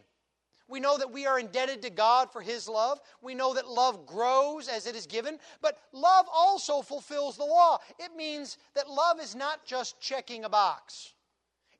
We 0.73 0.79
know 0.79 0.97
that 0.97 1.12
we 1.12 1.27
are 1.27 1.38
indebted 1.38 1.83
to 1.83 1.91
God 1.91 2.31
for 2.31 2.41
His 2.41 2.67
love. 2.67 2.99
We 3.21 3.36
know 3.36 3.53
that 3.53 3.67
love 3.67 4.07
grows 4.07 4.67
as 4.67 4.88
it 4.88 4.95
is 4.95 5.05
given, 5.05 5.38
but 5.62 5.77
love 5.91 6.25
also 6.33 6.81
fulfills 6.81 7.38
the 7.38 7.45
law. 7.45 7.77
It 7.99 8.15
means 8.17 8.57
that 8.73 8.89
love 8.89 9.19
is 9.21 9.36
not 9.36 9.63
just 9.67 10.01
checking 10.01 10.45
a 10.45 10.49
box, 10.49 11.13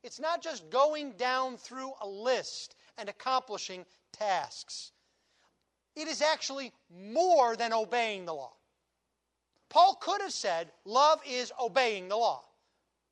it's 0.04 0.20
not 0.20 0.44
just 0.44 0.70
going 0.70 1.14
down 1.14 1.56
through 1.56 1.90
a 2.02 2.06
list 2.06 2.76
and 2.96 3.08
accomplishing 3.08 3.84
tasks. 4.12 4.92
It 5.96 6.06
is 6.06 6.22
actually 6.22 6.72
more 6.96 7.56
than 7.56 7.72
obeying 7.72 8.26
the 8.26 8.34
law. 8.34 8.52
Paul 9.70 9.98
could 10.00 10.20
have 10.20 10.32
said, 10.32 10.70
Love 10.84 11.20
is 11.28 11.52
obeying 11.60 12.06
the 12.06 12.16
law, 12.16 12.44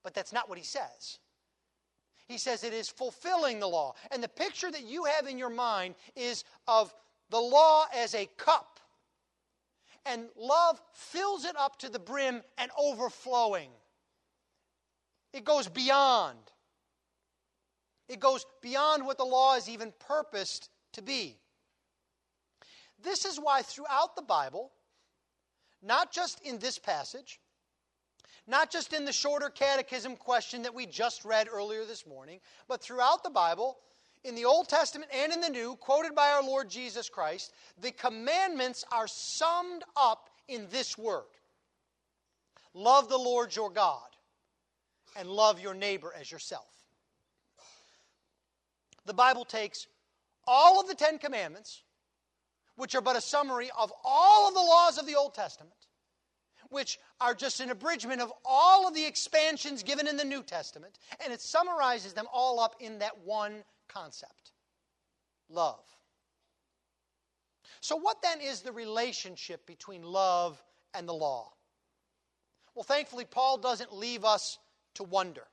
but 0.05 0.15
that's 0.15 0.33
not 0.33 0.49
what 0.49 0.59
he 0.59 0.65
says. 0.65 1.19
He 2.29 2.39
says 2.39 2.65
it 2.65 2.73
is 2.73 2.89
fulfilling 2.89 3.61
the 3.61 3.69
law. 3.69 3.95
And 4.11 4.23
the 4.23 4.29
picture 4.29 4.71
that 4.71 4.85
you 4.85 5.05
have 5.05 5.27
in 5.27 5.39
your 5.39 5.51
mind 5.51 5.95
is 6.17 6.45
of 6.67 6.95
the 7.31 7.41
law 7.41 7.87
as 7.95 8.15
a 8.15 8.29
cup. 8.37 8.81
And 10.07 10.27
love 10.37 10.81
fills 10.93 11.45
it 11.45 11.57
up 11.57 11.79
to 11.81 11.89
the 11.89 11.99
brim 11.99 12.43
and 12.59 12.71
overflowing. 12.79 13.71
It 15.33 15.45
goes 15.45 15.69
beyond. 15.69 16.39
It 18.09 18.21
goes 18.21 18.45
beyond 18.61 19.07
what 19.07 19.17
the 19.17 19.25
law 19.25 19.57
is 19.57 19.69
even 19.69 19.93
purposed 19.99 20.69
to 20.93 21.03
be. 21.03 21.39
This 23.03 23.25
is 23.25 23.39
why 23.39 23.63
throughout 23.63 24.17
the 24.17 24.23
Bible, 24.23 24.73
not 25.83 26.13
just 26.13 26.41
in 26.41 26.59
this 26.59 26.79
passage, 26.79 27.41
not 28.47 28.71
just 28.71 28.93
in 28.93 29.05
the 29.05 29.13
shorter 29.13 29.49
catechism 29.49 30.17
question 30.17 30.63
that 30.63 30.75
we 30.75 30.87
just 30.87 31.25
read 31.25 31.49
earlier 31.53 31.85
this 31.85 32.07
morning, 32.07 32.41
but 32.69 32.83
throughout 32.83 33.23
the 33.23 33.31
Bible, 33.31 33.79
in 34.25 34.35
the 34.35 34.45
Old 34.45 34.69
Testament 34.69 35.11
and 35.15 35.33
in 35.33 35.41
the 35.41 35.49
New, 35.49 35.77
quoted 35.77 36.15
by 36.15 36.31
our 36.31 36.43
Lord 36.43 36.69
Jesus 36.69 37.09
Christ, 37.09 37.53
the 37.81 37.91
commandments 37.91 38.85
are 38.93 39.09
summed 39.09 39.83
up 39.97 40.31
in 40.49 40.67
this 40.71 40.97
word 40.97 41.25
Love 42.75 43.09
the 43.09 43.19
Lord 43.19 43.55
your 43.55 43.71
God 43.71 44.09
and 45.17 45.29
love 45.29 45.61
your 45.61 45.75
neighbor 45.75 46.13
as 46.19 46.31
yourself. 46.31 46.67
The 49.05 49.13
Bible 49.13 49.45
takes 49.45 49.87
all 50.47 50.81
of 50.81 50.89
the 50.89 50.95
Ten 50.95 51.19
Commandments, 51.19 51.83
which 52.77 52.95
are 52.95 53.03
but 53.03 53.17
a 53.17 53.21
summary 53.21 53.71
of 53.79 53.93
all 54.05 54.49
of 54.49 54.55
the 54.55 54.61
laws 54.61 54.97
of 54.97 55.07
the 55.07 55.17
Old 55.17 55.35
Testament, 55.35 55.82
which 56.73 56.99
are 57.21 57.35
just 57.35 57.61
an 57.61 57.71
abridgment 57.71 58.21
of 58.21 58.33
all 58.45 58.89
of 58.89 58.95
the 58.95 59.05
expansions 59.05 59.83
given 59.83 60.09
in 60.09 60.17
the 60.17 60.25
New 60.25 60.43
Testament, 60.43 60.99
and 61.23 61.33
it 61.33 61.41
summarizes 61.41 62.13
them 62.15 62.27
all 62.33 62.59
up 62.59 62.77
in 62.81 62.99
that 62.99 63.19
one 63.25 63.63
concept 63.89 64.53
love. 65.49 65.85
So, 67.81 67.97
what 67.97 68.23
then 68.23 68.41
is 68.41 68.61
the 68.61 68.73
relationship 68.73 69.67
between 69.67 70.03
love 70.03 70.63
and 70.95 71.09
the 71.09 71.13
law? 71.13 71.53
Well, 72.75 72.85
thankfully, 72.85 73.25
Paul 73.25 73.59
doesn't 73.59 73.93
leave 73.93 74.25
us 74.25 74.59
to 74.95 75.03
wonder. 75.03 75.45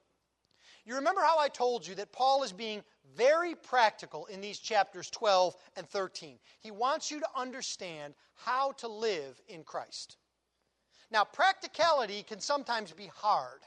You 0.85 0.95
remember 0.95 1.21
how 1.21 1.39
I 1.39 1.49
told 1.49 1.85
you 1.85 1.95
that 1.95 2.11
Paul 2.11 2.43
is 2.43 2.51
being 2.51 2.83
very 3.15 3.55
practical 3.55 4.25
in 4.27 4.41
these 4.41 4.59
chapters 4.59 5.09
12 5.09 5.55
and 5.75 5.87
13. 5.87 6.39
He 6.61 6.71
wants 6.71 7.11
you 7.11 7.19
to 7.19 7.27
understand 7.35 8.13
how 8.35 8.71
to 8.73 8.87
live 8.87 9.41
in 9.47 9.63
Christ. 9.63 10.17
Now, 11.11 11.23
practicality 11.23 12.23
can 12.23 12.39
sometimes 12.39 12.91
be 12.91 13.09
hard. 13.15 13.61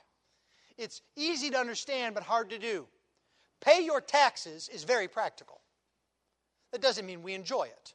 It's 0.78 1.02
easy 1.16 1.50
to 1.50 1.58
understand, 1.58 2.14
but 2.14 2.24
hard 2.24 2.50
to 2.50 2.58
do. 2.58 2.86
Pay 3.60 3.84
your 3.84 4.00
taxes 4.00 4.68
is 4.68 4.84
very 4.84 5.08
practical. 5.08 5.60
That 6.72 6.80
doesn't 6.80 7.06
mean 7.06 7.22
we 7.22 7.34
enjoy 7.34 7.64
it. 7.64 7.94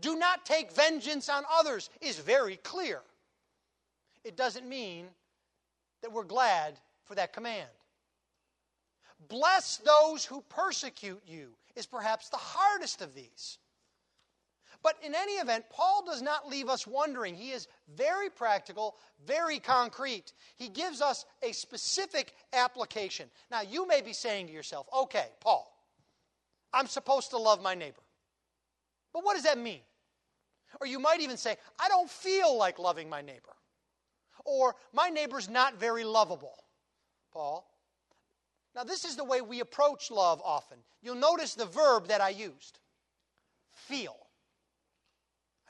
Do 0.00 0.16
not 0.16 0.44
take 0.44 0.72
vengeance 0.72 1.28
on 1.28 1.44
others 1.50 1.90
is 2.00 2.18
very 2.18 2.56
clear. 2.56 3.00
It 4.24 4.36
doesn't 4.36 4.68
mean 4.68 5.06
that 6.02 6.12
we're 6.12 6.24
glad 6.24 6.78
for 7.04 7.14
that 7.14 7.32
command. 7.32 7.68
Bless 9.28 9.76
those 9.78 10.24
who 10.24 10.42
persecute 10.48 11.22
you 11.26 11.50
is 11.76 11.86
perhaps 11.86 12.28
the 12.28 12.36
hardest 12.36 13.02
of 13.02 13.14
these. 13.14 13.58
But 14.82 14.96
in 15.02 15.14
any 15.14 15.34
event, 15.34 15.66
Paul 15.70 16.04
does 16.04 16.22
not 16.22 16.48
leave 16.48 16.68
us 16.68 16.86
wondering. 16.86 17.34
He 17.34 17.50
is 17.50 17.68
very 17.94 18.28
practical, 18.30 18.96
very 19.24 19.60
concrete. 19.60 20.32
He 20.56 20.68
gives 20.68 21.00
us 21.00 21.24
a 21.42 21.52
specific 21.52 22.32
application. 22.52 23.28
Now, 23.50 23.60
you 23.60 23.86
may 23.86 24.00
be 24.00 24.12
saying 24.12 24.48
to 24.48 24.52
yourself, 24.52 24.88
okay, 25.02 25.28
Paul, 25.40 25.72
I'm 26.72 26.88
supposed 26.88 27.30
to 27.30 27.38
love 27.38 27.62
my 27.62 27.74
neighbor. 27.74 28.02
But 29.12 29.24
what 29.24 29.34
does 29.34 29.44
that 29.44 29.58
mean? 29.58 29.82
Or 30.80 30.86
you 30.86 30.98
might 30.98 31.20
even 31.20 31.36
say, 31.36 31.56
I 31.78 31.88
don't 31.88 32.10
feel 32.10 32.56
like 32.56 32.78
loving 32.78 33.08
my 33.08 33.20
neighbor. 33.20 33.54
Or 34.44 34.74
my 34.92 35.10
neighbor's 35.10 35.48
not 35.48 35.78
very 35.78 36.02
lovable. 36.02 36.64
Paul, 37.32 37.68
now, 38.74 38.84
this 38.84 39.04
is 39.04 39.16
the 39.16 39.24
way 39.24 39.42
we 39.42 39.60
approach 39.60 40.10
love 40.10 40.40
often. 40.42 40.78
You'll 41.02 41.16
notice 41.16 41.54
the 41.54 41.66
verb 41.66 42.08
that 42.08 42.20
I 42.20 42.30
used 42.30 42.78
feel. 43.72 44.16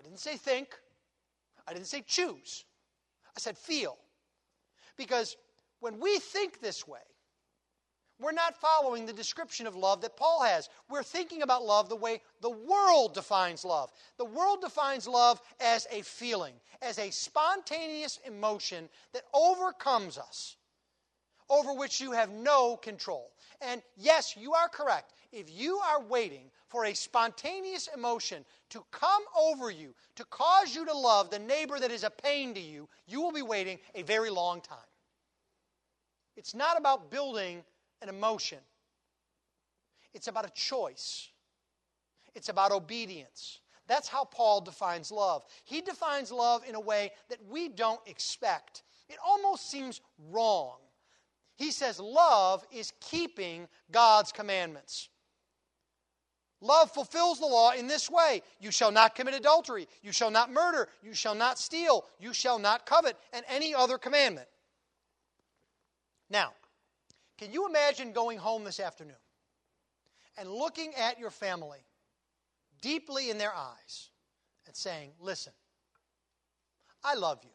I 0.03 0.09
didn't 0.09 0.21
say 0.21 0.37
think, 0.37 0.69
I 1.67 1.73
didn't 1.73 1.87
say 1.87 2.03
choose. 2.07 2.65
I 3.37 3.41
said 3.41 3.57
feel. 3.57 3.97
Because 4.97 5.37
when 5.81 6.01
we 6.01 6.19
think 6.19 6.61
this 6.61 6.87
way, 6.87 7.01
we're 8.21 8.33
not 8.33 8.57
following 8.57 9.07
the 9.07 9.13
description 9.13 9.67
of 9.67 9.75
love 9.75 10.01
that 10.03 10.17
Paul 10.17 10.43
has. 10.43 10.69
We're 10.89 11.03
thinking 11.03 11.43
about 11.43 11.65
love 11.65 11.89
the 11.89 11.97
way 11.97 12.21
the 12.41 12.51
world 12.51 13.15
defines 13.15 13.65
love. 13.65 13.91
The 14.17 14.25
world 14.25 14.61
defines 14.61 15.09
love 15.09 15.41
as 15.61 15.87
a 15.91 16.03
feeling, 16.03 16.55
as 16.83 16.99
a 16.99 17.11
spontaneous 17.11 18.21
emotion 18.25 18.89
that 19.13 19.25
overcomes 19.35 20.19
us 20.19 20.57
over 21.51 21.73
which 21.75 22.01
you 22.01 22.13
have 22.13 22.31
no 22.31 22.77
control. 22.77 23.31
And 23.61 23.83
yes, 23.97 24.37
you 24.37 24.55
are 24.55 24.69
correct. 24.69 25.15
If 25.33 25.51
you 25.51 25.79
are 25.79 26.01
waiting 26.03 26.51
for 26.69 26.87
a 26.87 26.95
spontaneous 26.95 27.89
emotion 27.95 28.45
to 28.73 28.85
come 28.91 29.23
over 29.39 29.71
you, 29.71 29.95
to 30.17 30.25
cause 30.27 30.75
you 30.75 30.85
to 30.85 30.93
love 30.93 31.31
the 31.31 31.39
neighbor 31.39 31.79
that 31.79 31.91
is 31.91 32.05
a 32.05 32.11
pain 32.11 32.55
to 32.55 32.61
you, 32.61 32.89
you 33.07 33.21
will 33.21 33.33
be 33.33 33.43
waiting 33.43 33.79
a 33.95 34.03
very 34.03 34.31
long 34.31 34.61
time. 34.61 34.79
It's 36.37 36.55
not 36.55 36.79
about 36.79 37.11
building 37.11 37.63
an 38.03 38.09
emotion, 38.09 38.59
it's 40.15 40.29
about 40.29 40.47
a 40.47 40.53
choice, 40.55 41.29
it's 42.35 42.49
about 42.49 42.73
obedience. 42.73 43.61
That's 43.89 44.09
how 44.09 44.25
Paul 44.25 44.61
defines 44.61 45.11
love. 45.11 45.45
He 45.65 45.81
defines 45.81 46.31
love 46.31 46.63
in 46.67 46.77
a 46.77 46.81
way 46.81 47.11
that 47.29 47.39
we 47.51 47.69
don't 47.69 48.01
expect. 48.07 48.85
It 49.09 49.17
almost 49.27 49.69
seems 49.69 50.01
wrong 50.31 50.77
he 51.57 51.71
says 51.71 52.01
love 52.01 52.67
is 52.73 52.93
keeping 53.01 53.69
God's 53.91 54.33
commandments. 54.33 55.09
Love 56.63 56.93
fulfills 56.93 57.41
the 57.41 57.47
law 57.47 57.73
in 57.73 57.89
this 57.89 58.09
way 58.09 58.41
You 58.61 58.71
shall 58.71 58.93
not 58.93 59.17
commit 59.17 59.35
adultery, 59.35 59.89
you 60.01 60.13
shall 60.13 60.31
not 60.31 60.51
murder, 60.51 60.89
you 61.03 61.13
shall 61.13 61.35
not 61.35 61.59
steal, 61.59 62.07
you 62.21 62.33
shall 62.33 62.59
not 62.59 62.87
covet, 62.87 63.17
and 63.33 63.45
any 63.49 63.75
other 63.75 63.99
commandment. 63.99 64.47
Now, 66.31 66.53
can 67.37 67.53
you 67.53 67.69
imagine 67.69 68.13
going 68.13 68.39
home 68.39 68.63
this 68.63 68.79
afternoon 68.79 69.17
and 70.39 70.49
looking 70.49 70.95
at 70.95 71.19
your 71.19 71.31
family 71.31 71.85
deeply 72.81 73.29
in 73.29 73.39
their 73.39 73.53
eyes 73.55 74.11
and 74.67 74.77
saying, 74.77 75.11
Listen, 75.21 75.53
I 77.03 77.15
love 77.15 77.41
you. 77.43 77.51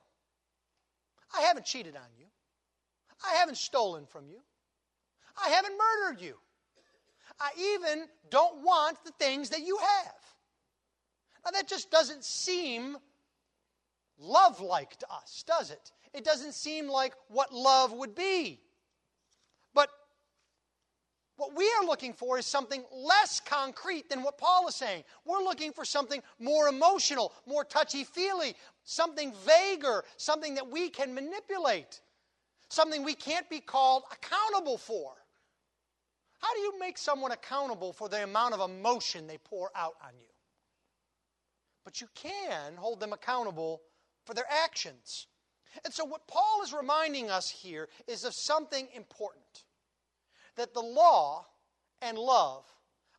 I 1.34 1.44
haven't 1.44 1.66
cheated 1.66 1.96
on 1.96 2.10
you. 2.20 2.26
I 3.26 3.36
haven't 3.36 3.58
stolen 3.58 4.06
from 4.06 4.28
you. 4.28 4.42
I 5.42 5.50
haven't 5.50 5.78
murdered 5.78 6.22
you. 6.22 6.38
I 7.40 7.50
even 7.76 8.06
don't 8.30 8.64
want 8.64 8.98
the 9.06 9.12
things 9.12 9.50
that 9.50 9.62
you 9.66 9.78
have. 9.78 10.16
Now, 11.46 11.52
that 11.52 11.68
just 11.68 11.92
doesn't 11.92 12.24
seem 12.24 12.98
love 14.20 14.60
like 14.60 14.98
to 14.98 15.06
us, 15.12 15.44
does 15.48 15.72
it? 15.72 15.92
It 16.14 16.26
doesn't 16.26 16.54
seem 16.54 16.88
like 16.88 17.14
what 17.30 17.54
love 17.54 17.94
would 17.94 18.16
be. 18.16 18.60
But 19.74 19.90
what 21.38 21.56
we 21.56 21.72
are 21.80 21.86
looking 21.86 22.14
for 22.14 22.40
is 22.40 22.46
something 22.46 22.84
less 22.92 23.40
concrete 23.40 24.10
than 24.10 24.24
what 24.24 24.38
Paul 24.38 24.68
is 24.68 24.76
saying. 24.76 25.04
We're 25.26 25.44
looking 25.44 25.72
for 25.72 25.86
something 25.86 26.22
more 26.40 26.68
emotional, 26.68 27.34
more 27.46 27.64
touchy 27.64 28.04
feely, 28.04 28.56
something 28.84 29.32
vaguer, 29.46 30.04
something 30.18 30.56
that 30.56 30.70
we 30.70 30.90
can 30.90 31.14
manipulate 31.14 32.02
something 32.70 33.04
we 33.04 33.14
can't 33.14 33.50
be 33.50 33.60
called 33.60 34.04
accountable 34.12 34.78
for. 34.78 35.14
How 36.40 36.54
do 36.54 36.60
you 36.60 36.80
make 36.80 36.98
someone 36.98 37.32
accountable 37.32 37.94
for 37.94 38.10
the 38.10 38.24
amount 38.24 38.54
of 38.54 38.70
emotion 38.70 39.28
they 39.28 39.38
pour 39.38 39.72
out 39.76 39.96
on 40.04 40.12
you? 40.20 40.28
But 41.84 42.02
you 42.02 42.08
can 42.14 42.76
hold 42.76 43.00
them 43.00 43.14
accountable 43.14 43.82
for 44.26 44.34
their 44.34 44.46
actions. 44.50 45.28
And 45.84 45.94
so, 45.94 46.06
what 46.06 46.28
Paul 46.28 46.62
is 46.64 46.74
reminding 46.74 47.30
us 47.30 47.50
here 47.50 47.88
is 48.08 48.24
of 48.24 48.34
something 48.34 48.88
important 48.94 49.64
that 50.56 50.74
the 50.74 50.82
law 50.82 51.46
and 52.02 52.18
love 52.18 52.66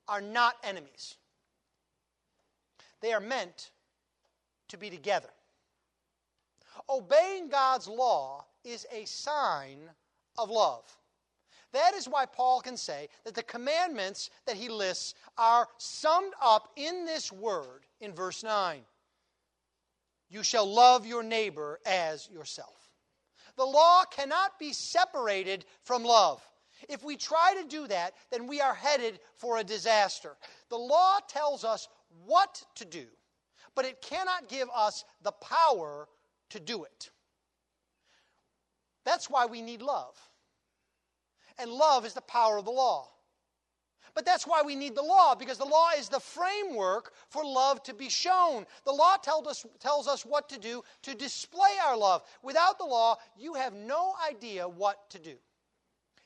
are 0.06 0.20
not 0.20 0.56
enemies, 0.62 1.16
they 3.00 3.12
are 3.12 3.20
meant 3.20 3.70
to 4.68 4.76
be 4.76 4.90
together. 4.90 5.28
Obeying 6.88 7.48
God's 7.48 7.88
law 7.88 8.44
is 8.64 8.86
a 8.92 9.04
sign 9.04 9.78
of 10.36 10.50
love. 10.50 10.97
That 11.72 11.94
is 11.94 12.08
why 12.08 12.26
Paul 12.26 12.60
can 12.60 12.76
say 12.76 13.08
that 13.24 13.34
the 13.34 13.42
commandments 13.42 14.30
that 14.46 14.56
he 14.56 14.68
lists 14.68 15.14
are 15.36 15.68
summed 15.76 16.32
up 16.40 16.72
in 16.76 17.04
this 17.04 17.30
word 17.30 17.84
in 18.00 18.14
verse 18.14 18.42
9 18.42 18.80
You 20.30 20.42
shall 20.42 20.66
love 20.66 21.06
your 21.06 21.22
neighbor 21.22 21.78
as 21.84 22.28
yourself. 22.30 22.90
The 23.56 23.64
law 23.66 24.04
cannot 24.04 24.58
be 24.58 24.72
separated 24.72 25.64
from 25.82 26.04
love. 26.04 26.40
If 26.88 27.02
we 27.02 27.16
try 27.16 27.54
to 27.60 27.68
do 27.68 27.88
that, 27.88 28.14
then 28.30 28.46
we 28.46 28.60
are 28.60 28.74
headed 28.74 29.18
for 29.34 29.58
a 29.58 29.64
disaster. 29.64 30.36
The 30.70 30.78
law 30.78 31.18
tells 31.28 31.64
us 31.64 31.88
what 32.24 32.64
to 32.76 32.84
do, 32.84 33.06
but 33.74 33.84
it 33.84 34.00
cannot 34.00 34.48
give 34.48 34.68
us 34.74 35.04
the 35.22 35.32
power 35.32 36.08
to 36.50 36.60
do 36.60 36.84
it. 36.84 37.10
That's 39.04 39.28
why 39.28 39.46
we 39.46 39.60
need 39.60 39.82
love. 39.82 40.16
And 41.59 41.70
love 41.70 42.06
is 42.06 42.14
the 42.14 42.20
power 42.22 42.59
of 42.59 42.64
the 42.64 42.70
law. 42.70 43.09
But 44.14 44.24
that's 44.24 44.46
why 44.46 44.62
we 44.62 44.74
need 44.74 44.94
the 44.94 45.02
law, 45.02 45.34
because 45.34 45.59
the 45.59 45.64
law 45.64 45.90
is 45.96 46.09
the 46.09 46.18
framework 46.18 47.12
for 47.28 47.44
love 47.44 47.82
to 47.84 47.94
be 47.94 48.09
shown. 48.09 48.66
The 48.84 48.92
law 48.92 49.16
tells 49.16 49.46
us, 49.46 49.66
tells 49.78 50.09
us 50.09 50.24
what 50.24 50.48
to 50.48 50.59
do 50.59 50.82
to 51.02 51.14
display 51.14 51.70
our 51.86 51.96
love. 51.96 52.22
Without 52.42 52.78
the 52.78 52.84
law, 52.84 53.18
you 53.36 53.54
have 53.54 53.74
no 53.74 54.14
idea 54.28 54.68
what 54.68 55.09
to 55.11 55.18
do. 55.18 55.34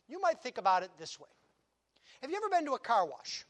You 0.08 0.20
might 0.20 0.40
think 0.40 0.58
about 0.58 0.82
it 0.82 0.90
this 0.98 1.18
way 1.18 1.28
Have 2.20 2.30
you 2.30 2.36
ever 2.36 2.48
been 2.48 2.64
to 2.66 2.74
a 2.74 2.78
car 2.78 3.06
wash? 3.06 3.44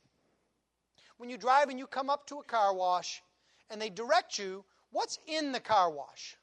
When 1.19 1.31
you 1.31 1.37
drive 1.37 1.69
and 1.69 1.79
you 1.79 1.87
come 1.87 2.11
up 2.11 2.27
to 2.29 2.41
a 2.41 2.45
car 2.45 2.75
wash 2.75 3.23
and 3.71 3.81
they 3.81 3.91
direct 3.91 4.39
you, 4.39 4.65
what's 4.91 5.19
in 5.29 5.53
the 5.53 5.61
car 5.61 5.91
wash? 5.91 6.37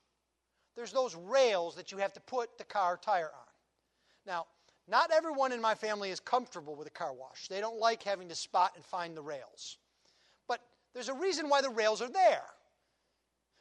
there's 0.79 0.93
those 0.93 1.13
rails 1.13 1.75
that 1.75 1.91
you 1.91 1.97
have 1.97 2.13
to 2.13 2.21
put 2.21 2.57
the 2.57 2.63
car 2.63 2.97
tire 2.97 3.31
on. 3.33 3.47
Now, 4.25 4.45
not 4.89 5.11
everyone 5.11 5.51
in 5.51 5.61
my 5.61 5.75
family 5.75 6.09
is 6.09 6.19
comfortable 6.19 6.75
with 6.75 6.87
a 6.87 6.91
car 6.91 7.13
wash. 7.13 7.47
They 7.47 7.61
don't 7.61 7.79
like 7.79 8.03
having 8.03 8.27
to 8.29 8.35
spot 8.35 8.73
and 8.75 8.83
find 8.83 9.15
the 9.15 9.21
rails. 9.21 9.77
But 10.47 10.61
there's 10.93 11.09
a 11.09 11.13
reason 11.13 11.49
why 11.49 11.61
the 11.61 11.69
rails 11.69 12.01
are 12.01 12.09
there. 12.09 12.43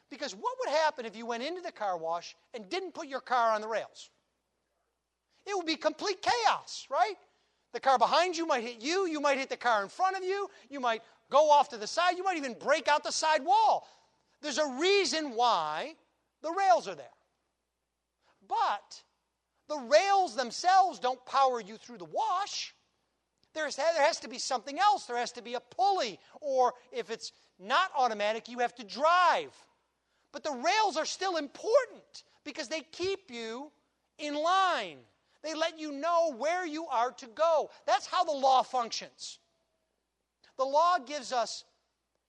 Because 0.09 0.33
what 0.33 0.55
would 0.59 0.73
happen 0.75 1.05
if 1.05 1.15
you 1.15 1.25
went 1.25 1.43
into 1.43 1.61
the 1.61 1.71
car 1.71 1.97
wash 1.97 2.35
and 2.53 2.69
didn't 2.69 2.93
put 2.93 3.07
your 3.07 3.19
car 3.19 3.51
on 3.51 3.61
the 3.61 3.67
rails? 3.67 4.09
It 5.45 5.55
would 5.55 5.67
be 5.67 5.75
complete 5.75 6.21
chaos, 6.21 6.87
right? 6.89 7.15
The 7.73 7.79
car 7.79 7.99
behind 7.99 8.35
you 8.35 8.47
might 8.47 8.63
hit 8.63 8.81
you, 8.81 9.07
you 9.07 9.19
might 9.19 9.37
hit 9.37 9.49
the 9.49 9.57
car 9.57 9.83
in 9.83 9.89
front 9.89 10.17
of 10.17 10.23
you, 10.23 10.49
you 10.69 10.79
might 10.79 11.03
go 11.29 11.51
off 11.51 11.69
to 11.69 11.77
the 11.77 11.85
side, 11.85 12.17
you 12.17 12.23
might 12.23 12.37
even 12.37 12.55
break 12.55 12.87
out 12.87 13.03
the 13.03 13.11
side 13.11 13.45
wall. 13.45 13.87
There's 14.41 14.57
a 14.57 14.77
reason 14.79 15.35
why 15.35 15.95
the 16.41 16.51
rails 16.51 16.87
are 16.87 16.95
there. 16.95 17.05
But 18.47 19.03
the 19.69 19.77
rails 19.77 20.35
themselves 20.35 20.99
don't 20.99 21.23
power 21.25 21.61
you 21.61 21.77
through 21.77 21.99
the 21.99 22.05
wash. 22.05 22.73
There's, 23.53 23.75
there 23.75 24.03
has 24.03 24.19
to 24.21 24.27
be 24.27 24.39
something 24.39 24.77
else. 24.79 25.05
There 25.05 25.17
has 25.17 25.31
to 25.33 25.41
be 25.41 25.53
a 25.53 25.59
pulley, 25.59 26.19
or 26.41 26.73
if 26.91 27.09
it's 27.09 27.31
not 27.59 27.91
automatic, 27.97 28.49
you 28.49 28.59
have 28.59 28.75
to 28.75 28.83
drive. 28.83 29.53
But 30.31 30.43
the 30.43 30.51
rails 30.51 30.97
are 30.97 31.05
still 31.05 31.37
important 31.37 32.23
because 32.43 32.67
they 32.67 32.81
keep 32.91 33.29
you 33.31 33.71
in 34.17 34.35
line. 34.35 34.97
They 35.43 35.53
let 35.53 35.79
you 35.79 35.91
know 35.91 36.33
where 36.37 36.65
you 36.65 36.85
are 36.87 37.11
to 37.11 37.27
go. 37.27 37.69
That's 37.85 38.05
how 38.05 38.23
the 38.23 38.31
law 38.31 38.63
functions. 38.63 39.39
The 40.57 40.65
law 40.65 40.97
gives 40.99 41.31
us 41.31 41.63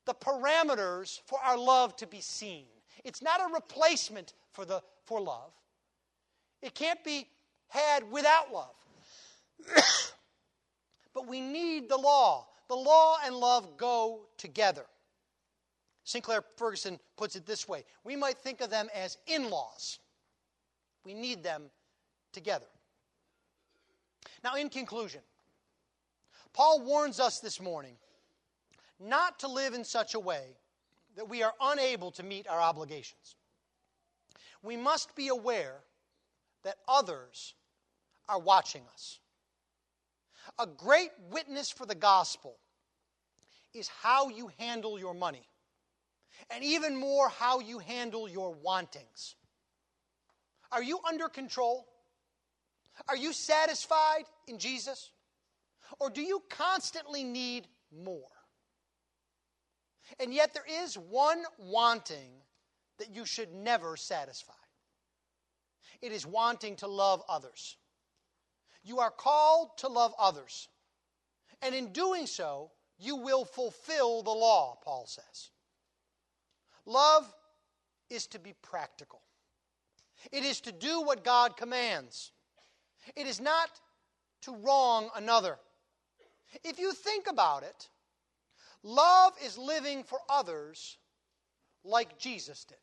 the 0.06 0.14
parameters 0.14 1.20
for 1.26 1.38
our 1.44 1.58
love 1.58 1.96
to 1.96 2.06
be 2.06 2.20
seen. 2.20 2.66
It's 3.04 3.22
not 3.22 3.40
a 3.40 3.52
replacement 3.52 4.34
for, 4.52 4.64
the, 4.64 4.82
for 5.04 5.20
love, 5.20 5.52
it 6.62 6.74
can't 6.74 7.02
be 7.04 7.26
had 7.68 8.10
without 8.10 8.52
love. 8.52 8.74
but 11.14 11.26
we 11.26 11.40
need 11.40 11.88
the 11.88 11.96
law. 11.96 12.46
The 12.68 12.76
law 12.76 13.16
and 13.24 13.34
love 13.34 13.76
go 13.76 14.20
together. 14.36 14.84
Sinclair 16.04 16.42
Ferguson 16.56 16.98
puts 17.16 17.36
it 17.36 17.46
this 17.46 17.68
way 17.68 17.84
we 18.04 18.16
might 18.16 18.38
think 18.38 18.60
of 18.60 18.70
them 18.70 18.88
as 18.94 19.18
in 19.26 19.50
laws. 19.50 19.98
We 21.04 21.14
need 21.14 21.42
them 21.42 21.70
together. 22.32 22.66
Now, 24.44 24.54
in 24.54 24.68
conclusion, 24.68 25.20
Paul 26.52 26.82
warns 26.82 27.20
us 27.20 27.40
this 27.40 27.60
morning 27.60 27.96
not 28.98 29.38
to 29.40 29.48
live 29.48 29.74
in 29.74 29.84
such 29.84 30.14
a 30.14 30.20
way 30.20 30.56
that 31.16 31.28
we 31.28 31.42
are 31.42 31.54
unable 31.60 32.10
to 32.12 32.22
meet 32.22 32.48
our 32.48 32.60
obligations. 32.60 33.36
We 34.62 34.76
must 34.76 35.14
be 35.16 35.28
aware 35.28 35.76
that 36.64 36.76
others 36.88 37.54
are 38.28 38.38
watching 38.38 38.82
us. 38.92 39.18
A 40.58 40.66
great 40.66 41.10
witness 41.30 41.70
for 41.70 41.86
the 41.86 41.94
gospel 41.94 42.56
is 43.74 43.88
how 43.88 44.28
you 44.28 44.50
handle 44.58 44.98
your 44.98 45.14
money, 45.14 45.46
and 46.50 46.64
even 46.64 46.96
more, 46.96 47.28
how 47.28 47.60
you 47.60 47.78
handle 47.78 48.28
your 48.28 48.52
wantings. 48.52 49.36
Are 50.72 50.82
you 50.82 51.00
under 51.06 51.28
control? 51.28 51.86
Are 53.08 53.16
you 53.16 53.32
satisfied 53.32 54.24
in 54.46 54.58
Jesus? 54.58 55.10
Or 55.98 56.10
do 56.10 56.22
you 56.22 56.42
constantly 56.48 57.24
need 57.24 57.66
more? 57.92 58.28
And 60.18 60.34
yet, 60.34 60.54
there 60.54 60.82
is 60.82 60.96
one 60.96 61.42
wanting 61.58 62.32
that 62.98 63.14
you 63.14 63.24
should 63.24 63.52
never 63.52 63.96
satisfy 63.96 64.52
it 66.02 66.12
is 66.12 66.26
wanting 66.26 66.76
to 66.76 66.86
love 66.86 67.22
others. 67.28 67.76
You 68.82 69.00
are 69.00 69.10
called 69.10 69.76
to 69.78 69.88
love 69.88 70.14
others. 70.18 70.68
And 71.62 71.74
in 71.74 71.92
doing 71.92 72.26
so, 72.26 72.70
you 72.98 73.16
will 73.16 73.44
fulfill 73.44 74.22
the 74.22 74.30
law, 74.30 74.78
Paul 74.82 75.06
says. 75.06 75.50
Love 76.86 77.32
is 78.08 78.26
to 78.28 78.38
be 78.38 78.54
practical, 78.62 79.22
it 80.32 80.44
is 80.44 80.60
to 80.62 80.72
do 80.72 81.02
what 81.02 81.24
God 81.24 81.56
commands, 81.56 82.32
it 83.16 83.26
is 83.26 83.40
not 83.40 83.70
to 84.42 84.52
wrong 84.52 85.10
another. 85.14 85.56
If 86.64 86.80
you 86.80 86.92
think 86.92 87.28
about 87.28 87.62
it, 87.62 87.88
love 88.82 89.34
is 89.44 89.56
living 89.56 90.02
for 90.02 90.18
others 90.28 90.98
like 91.84 92.18
Jesus 92.18 92.64
did. 92.64 92.78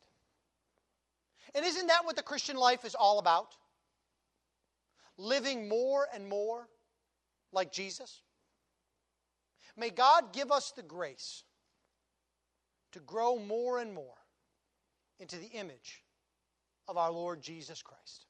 And 1.54 1.64
isn't 1.64 1.86
that 1.86 2.04
what 2.04 2.16
the 2.16 2.22
Christian 2.22 2.56
life 2.56 2.84
is 2.84 2.94
all 2.94 3.18
about? 3.18 3.54
Living 5.16 5.68
more 5.68 6.06
and 6.14 6.28
more 6.28 6.68
like 7.52 7.72
Jesus? 7.72 8.22
May 9.76 9.90
God 9.90 10.32
give 10.32 10.50
us 10.50 10.72
the 10.72 10.82
grace 10.82 11.44
to 12.92 13.00
grow 13.00 13.38
more 13.38 13.78
and 13.78 13.92
more 13.92 14.16
into 15.20 15.36
the 15.36 15.48
image 15.48 16.02
of 16.86 16.96
our 16.96 17.10
Lord 17.10 17.42
Jesus 17.42 17.82
Christ. 17.82 18.26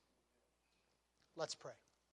Let's 1.36 1.54
pray. 1.54 1.72